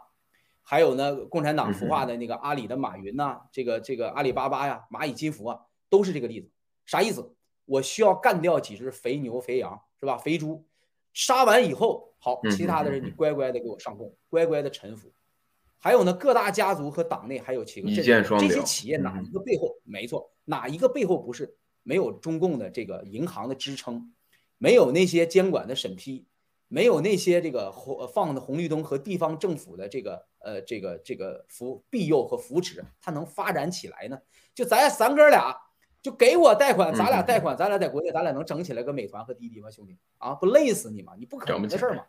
[0.60, 6.50] 还有呢共产党孵化的那个阿里的马云呐，这个这个阿里巴巴呀、蚂蚁金服啊，都是这个例子。
[6.84, 7.34] 啥意思？
[7.64, 10.18] 我需要干掉几只肥牛、肥羊，是吧？
[10.18, 10.66] 肥猪。
[11.14, 15.10] 杀完以后，好，其他的人你乖乖的给我上供，乖乖的臣服。
[15.78, 19.76] 还有呢，各大家族和党内还有几个这些企业哪一个背后？
[19.84, 24.12] 没错，哪一个背后不是没有中共的这个银行的支撑，
[24.58, 26.26] 没有那些监管的审批，
[26.68, 34.18] 没有那些这个红放的红绿灯和地方政府的这个呃这个这个扶庇佑和扶持，它能发展起来呢？
[34.54, 35.54] 就咱三哥俩。
[36.04, 41.14] 就给我贷款，咱俩贷款，咱俩在国内，咱俩能整起来个美团和滴滴吗，兄弟啊，不累死你吗？
[41.18, 42.04] 你不可能的事儿嘛。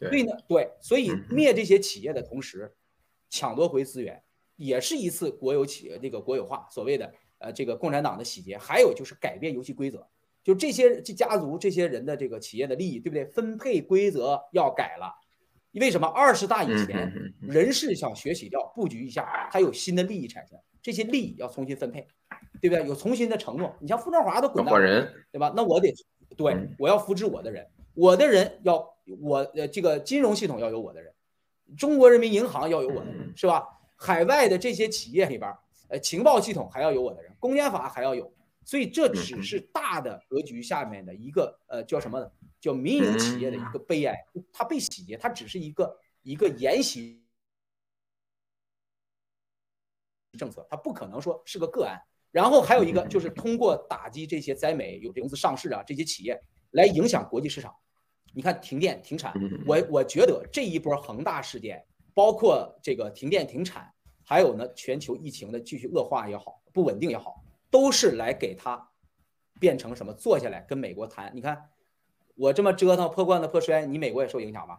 [0.00, 2.74] 对呢，对，所以灭这些企业的同时，
[3.30, 4.20] 抢夺回资源，
[4.56, 8.58] 也是一次国有企业这个国有化，所谓的呃这个共产党的洗劫。
[8.58, 10.04] 还有就是改变游戏规则，
[10.42, 13.24] 就这些这家族这些人的这个企业的利益，对不对？
[13.26, 15.14] 分配规则要改了。
[15.74, 22.08] 为什么二十大以前人事想学习掉布局一下，他有新的利益产生，这些利益要重新分配。
[22.60, 22.86] 对不对？
[22.86, 23.74] 有重新的承诺。
[23.80, 24.74] 你像傅政华都滚蛋，
[25.32, 25.52] 对吧？
[25.56, 25.92] 那我得
[26.36, 28.76] 对，我要扶持我的人，我的人要
[29.20, 31.12] 我呃，这个金融系统要有我的人，
[31.76, 33.66] 中国人民银行要有我的人，是吧？
[33.96, 35.50] 海外的这些企业里边，
[35.88, 38.32] 呃，情报系统还要有我的人，公检法还要有。
[38.64, 42.28] 所以这只是大的格局下面的一个呃，叫什么呢？
[42.60, 44.16] 叫民营企业的一个悲哀，
[44.52, 47.22] 它被洗劫，它只是一个一个沿袭
[50.36, 52.02] 政策，它不可能说是个个案。
[52.36, 56.38] 然后还有一个就是通过打击这些在美有公司上市啊这些企业
[56.72, 57.74] 来影响国际市场。
[58.34, 59.32] 你看停电停产，
[59.66, 61.82] 我我觉得这一波恒大事件，
[62.12, 63.90] 包括这个停电停产，
[64.22, 68.86] 还有呢全球疫情的继续恶化也好，不稳定也好，都是来给它
[69.58, 70.12] 变成什么？
[70.12, 71.32] 坐下来跟美国谈。
[71.34, 71.70] 你看
[72.34, 74.78] 我这么折腾破罐子破摔，你美国也受影响吧？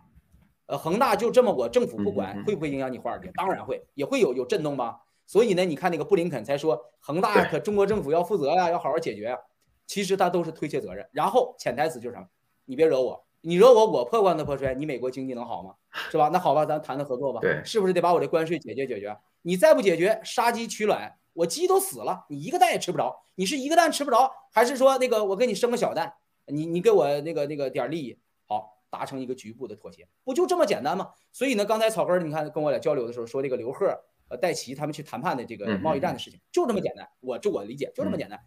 [0.67, 3.31] 呃，恒大就这么我政府不管，会不会影响你华尔街？
[3.33, 5.01] 当然会，也会有有震动吧。
[5.27, 9.37] 所以呢，你看那个布林肯才说恒大可中国政府要负责呀，要好好解决呀。
[9.85, 12.27] 其实他都是推卸责任，然后潜台词就是什么？
[12.65, 15.75] 你别惹我，你惹我，我破罐子破摔，你美国经济能好吗？
[16.09, 16.29] 是吧？
[16.31, 17.39] 那好吧，咱谈谈合作吧。
[17.41, 19.17] 对，是不是得把我这关税解决解决？
[19.41, 23.15] 你再不解决，杀鸡取卵，我鸡都死了，你一个蛋也吃不着。
[23.35, 26.13] 你是一个蛋吃不着，还是说那个我给你生个小蛋？
[26.47, 31.11] 你你给我那个那个点利益，好达成一个局部的妥协，不就这么简单吗？
[31.31, 33.97] 所以呢，刚才草根你看跟我俩交流的时候说这个刘贺。
[34.29, 37.07] 呃，戴奇他们去谈判的这个贸易战的事情，就这么简单。
[37.19, 38.39] 我就我理解，就这么简单。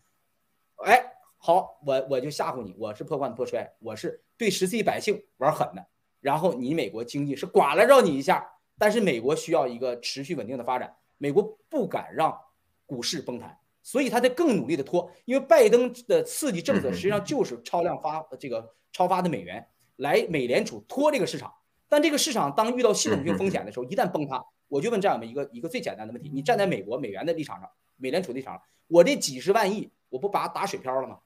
[0.84, 1.02] 哎，
[1.36, 5.86] 好，我我就吓唬你，我是破罐子破摔，我是对十四亿百姓玩狠的。
[6.20, 8.46] 然后你美国经济是刮了着你一下，
[8.78, 12.38] 但是美国需要一个持续稳定的发展，美国不敢让
[12.84, 19.66] 股市崩盘，所以他在更努力的拖，因为拜登的刺激政策实际上就是超量发这个超发的美元
[19.96, 21.54] 来美联储拖这个市场，
[21.88, 31.18] 但这个市场当遇到系统性风险的时候，一旦崩塌，我就问战友们一个一个最简单的问题：你站在美国美元的立场上，美联储立场上，我这几十万亿，我不把它打水漂了吗？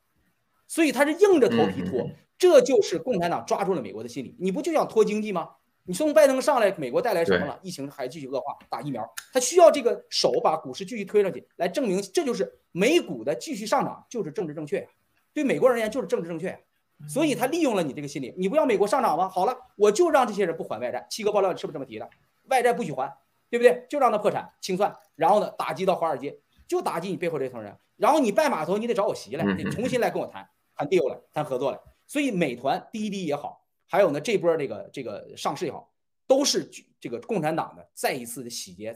[0.67, 2.05] 所以他是硬着头皮拖。
[2.37, 5.51] 这就是共产党抓住了美国的心理，你不就想拖经济吗？
[5.85, 7.59] 你从拜登上来，美国带来什么了？
[7.63, 14.89] 疫情还继续恶化，打疫苗，他需要这个手把股市继续推上去，来证明这就是美股的继续上涨就是政治正确呀，
[15.33, 16.59] 对美国人而言就是政治正确呀。
[17.07, 19.29] 所以他利用了你这个心理，你不要美国上涨吗？
[19.29, 21.07] 好了，我就让这些人不还外债。
[21.11, 22.11] 七哥爆料是不是这么提的？
[22.47, 23.15] 外债不许还，
[23.55, 23.87] 对不对？
[23.89, 26.37] 就让他破产清算，然后呢，打击到华尔街，
[26.67, 30.45] 就打击你背后这层人，然后你拜码头，你得找我席来，你重新来跟我谈
[30.75, 31.79] 谈 deal 来，谈合作来。
[32.05, 35.89] 所以，美团、滴滴也好，还有呢这波这个这个上市也好，
[36.27, 38.93] 都是这个共产党的再一次的洗劫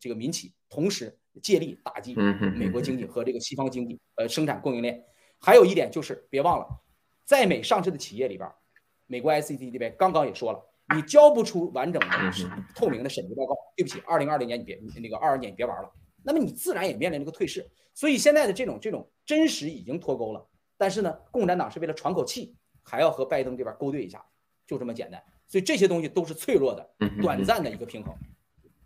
[0.00, 2.16] 这个民企，同时借力打击
[2.56, 5.00] 美国经济和这个西方经济，呃，生产供应链。
[5.38, 6.66] 还有一点就是，别忘了，
[7.24, 8.50] 在美上市的企业里边，
[9.06, 10.60] 美国 SEC 这边刚刚也说了，
[10.94, 12.08] 你交不出完整的
[12.74, 15.90] 透明的审计报告，对不起，二零二零年你别那个二二年你别玩了，
[16.22, 17.68] 那么你自然也面临这个退市。
[17.94, 20.46] 所以现在的这种这种真实已经脱钩了。
[20.76, 24.24] 但是呢，共产党是为了喘口气，还要和拜登这边勾兑一下，
[24.66, 25.22] 就这么简单。
[25.46, 28.14] 所以这些东西都是脆弱的、短暂的一个平衡。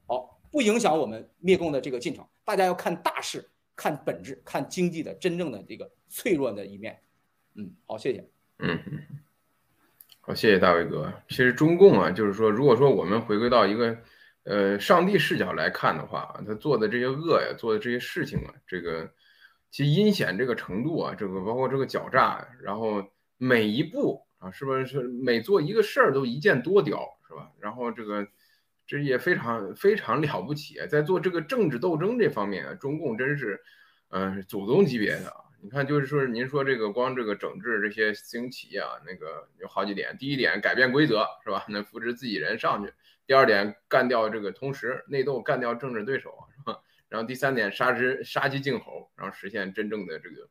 [0.06, 2.26] 好，不影响我们灭共的这个进程。
[2.44, 7.00] 大家要看大势，看本质，看经济的真正的这个脆弱的一面。
[7.54, 8.28] 嗯，好，谢谢。
[8.58, 9.00] 嗯嗯，
[10.26, 11.12] 好，谢谢大卫哥。
[11.28, 13.96] 其实中共啊，就是说，如果说我们回归到一个
[14.42, 19.08] 呃上帝视角来看的话，他做的这些恶呀，做的这些事情啊，这个。
[19.70, 23.04] 其阴险这个程度啊，这个包括这个狡诈，然后
[23.36, 26.98] 每一步啊，是不是每做一个事儿都一箭多雕，
[27.28, 27.50] 是吧？
[27.60, 28.26] 然后这个
[28.86, 33.60] 这也非常非常了不起，在做这个政治斗争这方面啊，中共真是，
[34.08, 35.45] 嗯，祖宗级别的啊。
[35.60, 40.16] 你看，就是说您说这个光这个整治这些私营企业啊，那个有好几点。
[40.16, 41.64] 第一点，改变规则，是吧？
[41.68, 42.92] 那扶持自己人上去。
[43.26, 46.78] 第二点，干掉这个同时内斗，干掉政治对手，是吧？
[47.08, 50.48] 然后第三点，杀之杀鸡儆猴，然后实现真正的这个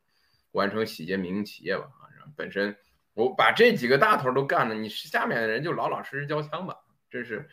[0.52, 2.08] 完成洗劫民营企业吧啊！
[2.18, 2.76] 然后本身
[3.14, 6.76] 我把这几个大头都干了，你下面的人就老老实实交枪吧。
[7.10, 7.48] 真是，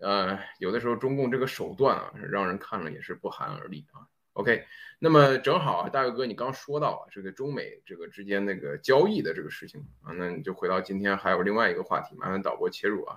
[0.00, 4.08] 呃，有的时候中共这个手段啊，让人看了也是不寒而栗啊。
[4.34, 4.64] OK，
[4.98, 13.16] 那么正好啊，大卫哥，你刚说到，这个中美这个之间那个交易的这个事情啊，那你就回到今天还有另外一个话题，麻烦导播切入啊，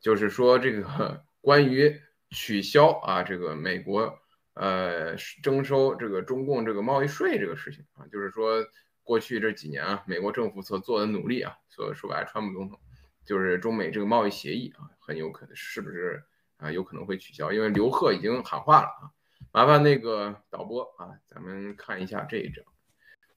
[0.00, 4.18] 就是说这个 关于取消啊，这个美国。
[4.58, 8.64] 呃，征收这个中共这个贸易税这个事情啊，就是说
[9.02, 12.80] 过去这几年啊，美国政府所做的努力啊，所说白了，川普总统
[13.26, 16.24] 就是中美这个贸易协议啊，很有可能是不是
[16.56, 19.12] 啊，有可能会取消，因为刘鹤已经喊话了啊。
[19.56, 22.62] 麻烦那个导播啊，咱们看一下这一张，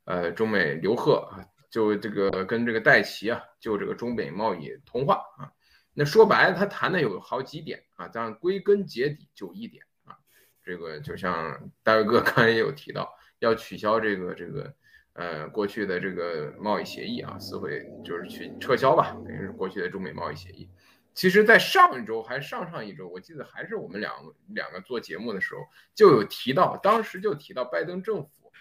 [0.03, 5.49] 呃，中美刘贺啊，就这个跟这个戴奇啊，就这个中美贸易通话啊，
[5.93, 10.17] 那说白了，他谈的有好几点啊，但归根结底就一点啊。
[10.61, 13.09] 这个就像大卫哥刚才也有提到，
[13.39, 14.73] 要取消这个这个
[15.13, 20.69] 呃过去的这个贸易协议啊，撕毁就是去撤销吧，等于是过去的中美贸易协议。
[21.13, 24.13] 其实，在上一周还是上上一周，我记得还是我们两
[24.47, 25.61] 两个做节目的时候
[25.93, 28.51] 就有提到，当时就提到拜登政府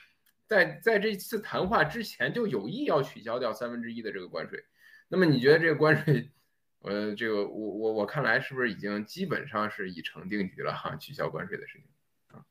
[0.47, 4.65] 在在这次谈话之前就有意要取消掉三分之一的这个关税。
[5.09, 6.31] 那么你觉得这个关税？
[6.81, 10.95] 呃，这个我我我看来是不是已经基本上是已成定局了哈？
[10.95, 11.89] 取消关税的事情
[12.29, 12.45] 啊。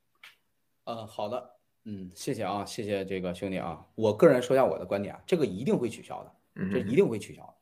[0.83, 1.51] 嗯，好的，
[1.85, 3.85] 嗯，谢谢啊，谢谢这个兄弟啊。
[3.95, 7.56] 我个人说一下我的观点啊，这个一定会取消的，这一定会取消，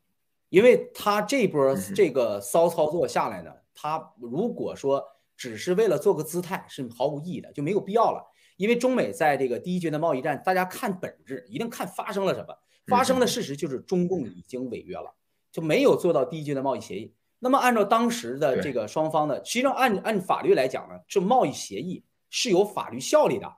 [0.49, 5.03] 因为他这波这个骚操作下来呢，他如果说
[5.35, 8.23] 只是为了做个姿态，是毫无意义的，就没有必要了。
[8.57, 12.55] 因为中美在这个第一阶段贸易战，大家看本质，一定看发生了什么，
[12.87, 15.13] 发生的事实就是中共已经违约了。
[15.51, 17.13] 就没有做到第一阶段贸易协议。
[17.39, 23.49] 那么按照当时的这个双方的，实际上按按法律来讲呢，这贸易协议是有法律效力的。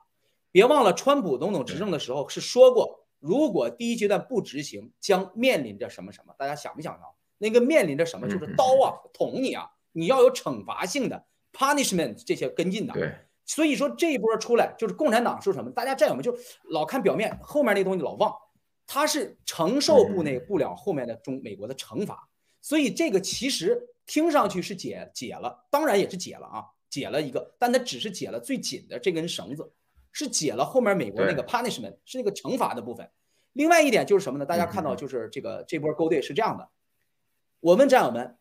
[0.50, 6.34] 别忘了，川普总统执政的时候是说过，如果第一阶段不执行，将面临着什么什么。
[6.38, 7.16] 大家想没想到？
[7.38, 8.28] 那个面临着什么？
[8.28, 9.70] 就是刀啊，捅你啊！
[9.92, 12.92] 你要有惩罚性的 punishment 这些跟进的。
[12.92, 13.14] 对。
[13.44, 15.70] 所以说这一波出来，就是共产党说什么？
[15.70, 16.36] 大家战友们就
[16.70, 18.34] 老看表面，后面那东西老忘。
[18.90, 22.26] 他是承受不那不了后面的中美国的惩罚，
[22.62, 29.70] 所以这个其实听上去是解解了，当然也是解了啊，解了一个，但它只是解了最紧的这根绳子，
[30.18, 33.08] 是解了后面美国那个 punishment 是那个惩罚的部分。
[33.52, 34.44] 另外一点就是什么呢？
[34.44, 36.68] 大家看到就是这个这波勾兑是这样的，
[37.60, 38.36] 我问战友们，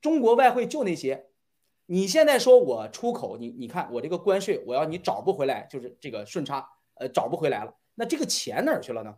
[0.00, 1.26] 中国外汇就那些，
[1.86, 9.14] 你现在说我出口，你你看我这个关税，我要你找不回来，就是这个顺差，呃，找不回来了，那这个钱哪儿去了呢？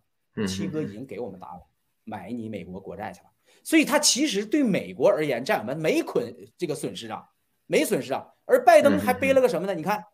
[0.46, 1.60] 七哥已经给我们答案，
[2.04, 3.30] 买你美国国债去了。
[3.62, 7.24] 所以他其实对美国而言，战友们没捆这个损失啊，
[7.66, 8.28] 没损失啊。
[8.44, 9.74] 而拜登还背了个什么呢？
[9.74, 10.04] 你看，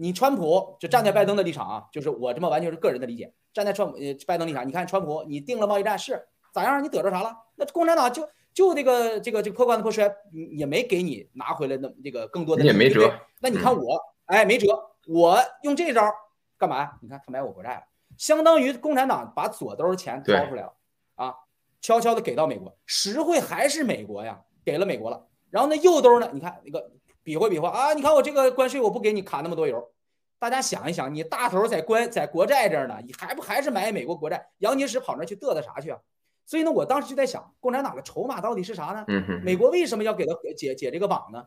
[0.00, 6.82] 你川普就站在拜登的立场啊，就是我这么完全是个人的理解，站在川呃拜登立场，你看川普你定了贸易战是咋样？
[6.82, 7.36] 你得着啥了？
[7.54, 10.10] 那共产党就就这个这个这个破罐子破摔，
[10.56, 13.12] 也没给你拿回来那这个更多的，也没辙。
[13.40, 14.68] 那你看我，哎，没辙，
[15.06, 16.10] 我用这招
[16.56, 16.98] 干嘛呀？
[17.02, 17.82] 你看他买我国债了，
[18.16, 20.72] 相当于共产党把左兜钱掏出来了
[21.16, 21.34] 啊。
[21.82, 25.26] 悄悄的给到美国，实惠还是美国呀，给了美国了。
[25.50, 26.30] 然后那右兜呢？
[26.32, 26.90] 你看那个
[27.22, 29.90] 比划比划啊，你看我这个关税我不给你卡那么多油。
[30.38, 34.48] 大家想一想，你大头在关在国债这儿呢，你还不还是买美国国债？
[34.58, 35.98] 杨洁篪跑那去嘚瑟啥去啊？
[36.46, 39.04] 所以呢，我当时就在想，共产党的筹码到底是啥呢？
[39.44, 41.44] 美国为什么要给他解解这个绑呢？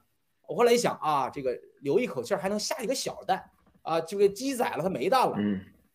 [0.48, 3.44] 我后来一想啊，这个留一口气还能下一个小蛋
[3.82, 5.36] 啊，这个鸡宰了它没蛋了。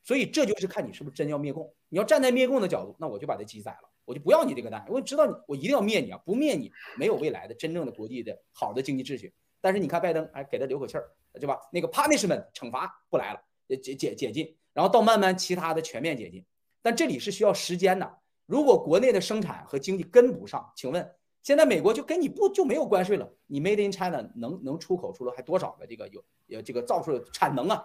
[0.02, 1.72] 所以这就是看你是不是真要灭共。
[1.88, 3.88] 你要站在灭共的角度，那我就把它鸡宰了。
[4.04, 6.18] 我就不要你这个蛋，我知道你，我一定要灭你啊！
[6.24, 9.32] 不灭你，没有未来的真正的国际的好的经济秩序。
[9.60, 11.58] 但是你看拜登，哎，给他留口气儿，对吧？
[11.72, 16.44] 那个 punishment 惩罚不来了，解解解禁，然后到慢慢其他的全面解禁。
[16.80, 18.18] 但这里是需要时间的。
[18.46, 23.30] 如果国内的生产和经济跟不上，请问现在美国就给你不就没有关税了？
[23.46, 27.82] 你 made in China 能能出口出了还多少的这个有呃这个造出产能啊？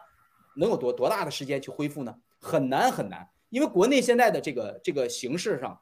[0.56, 2.16] 能有多多大的时间去恢复呢？
[2.40, 5.80] 很难很难，因为国内现在的这个这个形势上。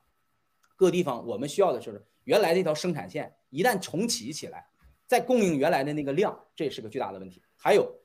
[0.78, 4.66] 各地方我们需要的就是原来那条生产线一旦重启起来，
[5.12, 7.44] 再供应原来的那个量，这也是个巨大的问题。
[7.58, 8.00] 还有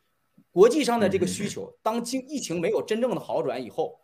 [0.50, 4.00] 国际上的这个需求，当经疫情没有真正的好转以后，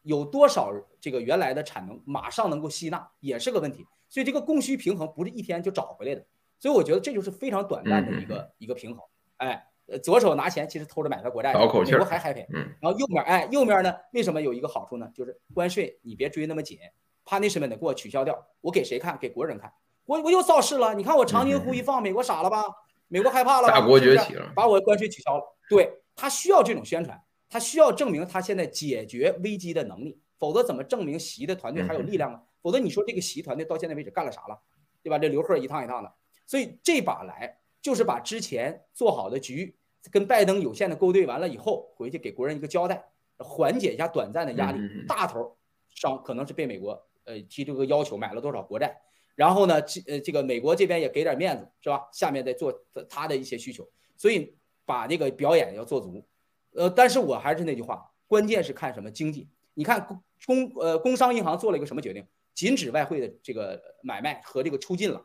[0.00, 3.84] 有多少这个原来的产能马上能够吸纳，也是个问题。
[4.08, 6.24] 所以这个供需平衡不是一天就找回来的。
[6.58, 9.04] 所以我觉得这就是非常短暂的一个一个平衡。
[9.36, 9.62] 哎，
[10.02, 12.46] 左手拿钱，其实偷着买他国债，美国还 happy。
[12.80, 15.06] 然后右面，哎，右面呢，为什么有一个好处呢？
[15.14, 16.78] 就是关税你别追那么紧。
[17.26, 19.18] punishment 给我取消掉，我给谁看？
[19.18, 19.70] 给国人看。
[20.06, 22.62] 我我又造势了，你看我长津湖一放，美国傻了吧？
[23.08, 25.44] 美国害怕了，大国崛起了，把我的关税取消了。
[25.68, 32.40] 对他需要这种宣传，他需要证明他现在解决危机的能力，否则怎么证明习的团队还有力量呢？
[32.62, 34.58] 否则你说这个习团队到现在为止干了啥了？
[35.02, 35.18] 对吧？
[35.18, 36.12] 这刘贺一趟一趟的，
[36.46, 39.76] 所以这把来就是把之前做好的局
[40.10, 43.04] 跟拜登有限的勾兑完了以后，回去给国人一个交代，
[43.38, 44.80] 缓解一下短暂的压力。
[45.06, 45.56] 大头
[45.94, 47.00] 上可能是被美国。
[47.24, 49.00] 呃，提这个要求，买了多少国债，
[49.36, 52.08] 然后呢，这呃这个美国这边也给点面子，是吧？
[52.12, 52.74] 下面再做
[53.08, 56.26] 他的一些需求，所以把那个表演要做足。
[56.72, 59.48] 呃，但是我还是那句话，关键是看什么经济。
[59.74, 62.26] 你看工工呃工商银行做了一个什么决定？
[62.54, 65.22] 禁止外汇的这个买卖和这个出境了，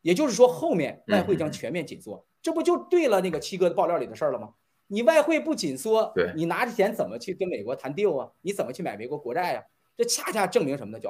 [0.00, 4.54] 也就是说后面外汇将全面紧缩，这不就对了那个七哥的爆料里的事儿了吗？
[4.88, 8.28] 你外汇不紧缩，你拿着钱怎么去跟美国谈 deal 啊？
[8.40, 9.62] 你怎么去买美国国债呀？
[9.96, 11.00] 这恰恰证明什么呢？
[11.00, 11.08] 叫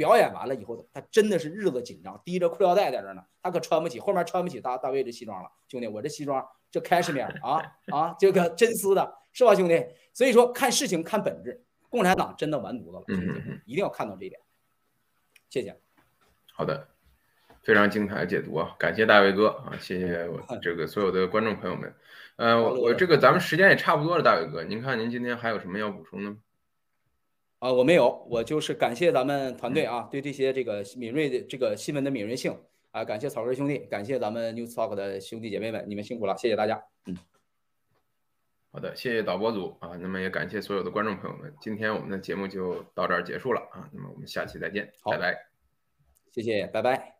[0.00, 7.60] 表演完了以后，他真的是日子紧张，提着裤腰带在这呢，他可穿不起，后面穿不起大大卫这西装了，兄弟，我这西装这开什面啊
[7.92, 9.84] 啊，这个真丝的，是吧，兄弟？
[10.14, 14.40] 所以说看事情看本质，共产党真的完犊子了，兄弟，一定要看到这一点。
[15.50, 15.78] 谢谢。
[16.54, 16.88] 好的，
[17.62, 21.94] 非常精彩的解读啊，感谢大卫哥啊，谢谢我这个所有的观众朋友们。
[22.36, 26.38] 呃，我这个咱们时间也差不多了，大卫哥，您看您今天还有什么要补充的吗？
[27.60, 32.58] 啊，我没有，我就是感谢咱们团队啊，对这些这个敏锐的这个新闻的敏锐性
[32.90, 36.82] 啊，感谢草根兄弟，感谢咱们 News Talk 的兄弟姐妹们，你们辛苦了，谢谢大家。
[37.04, 37.14] 嗯，
[38.72, 45.36] 好的，谢谢导播组啊，那么也感谢所有的观众朋友们，今天我们的节目就到这儿结束了啊，那么我们下期再见，拜拜，
[46.32, 47.19] 谢谢，拜拜。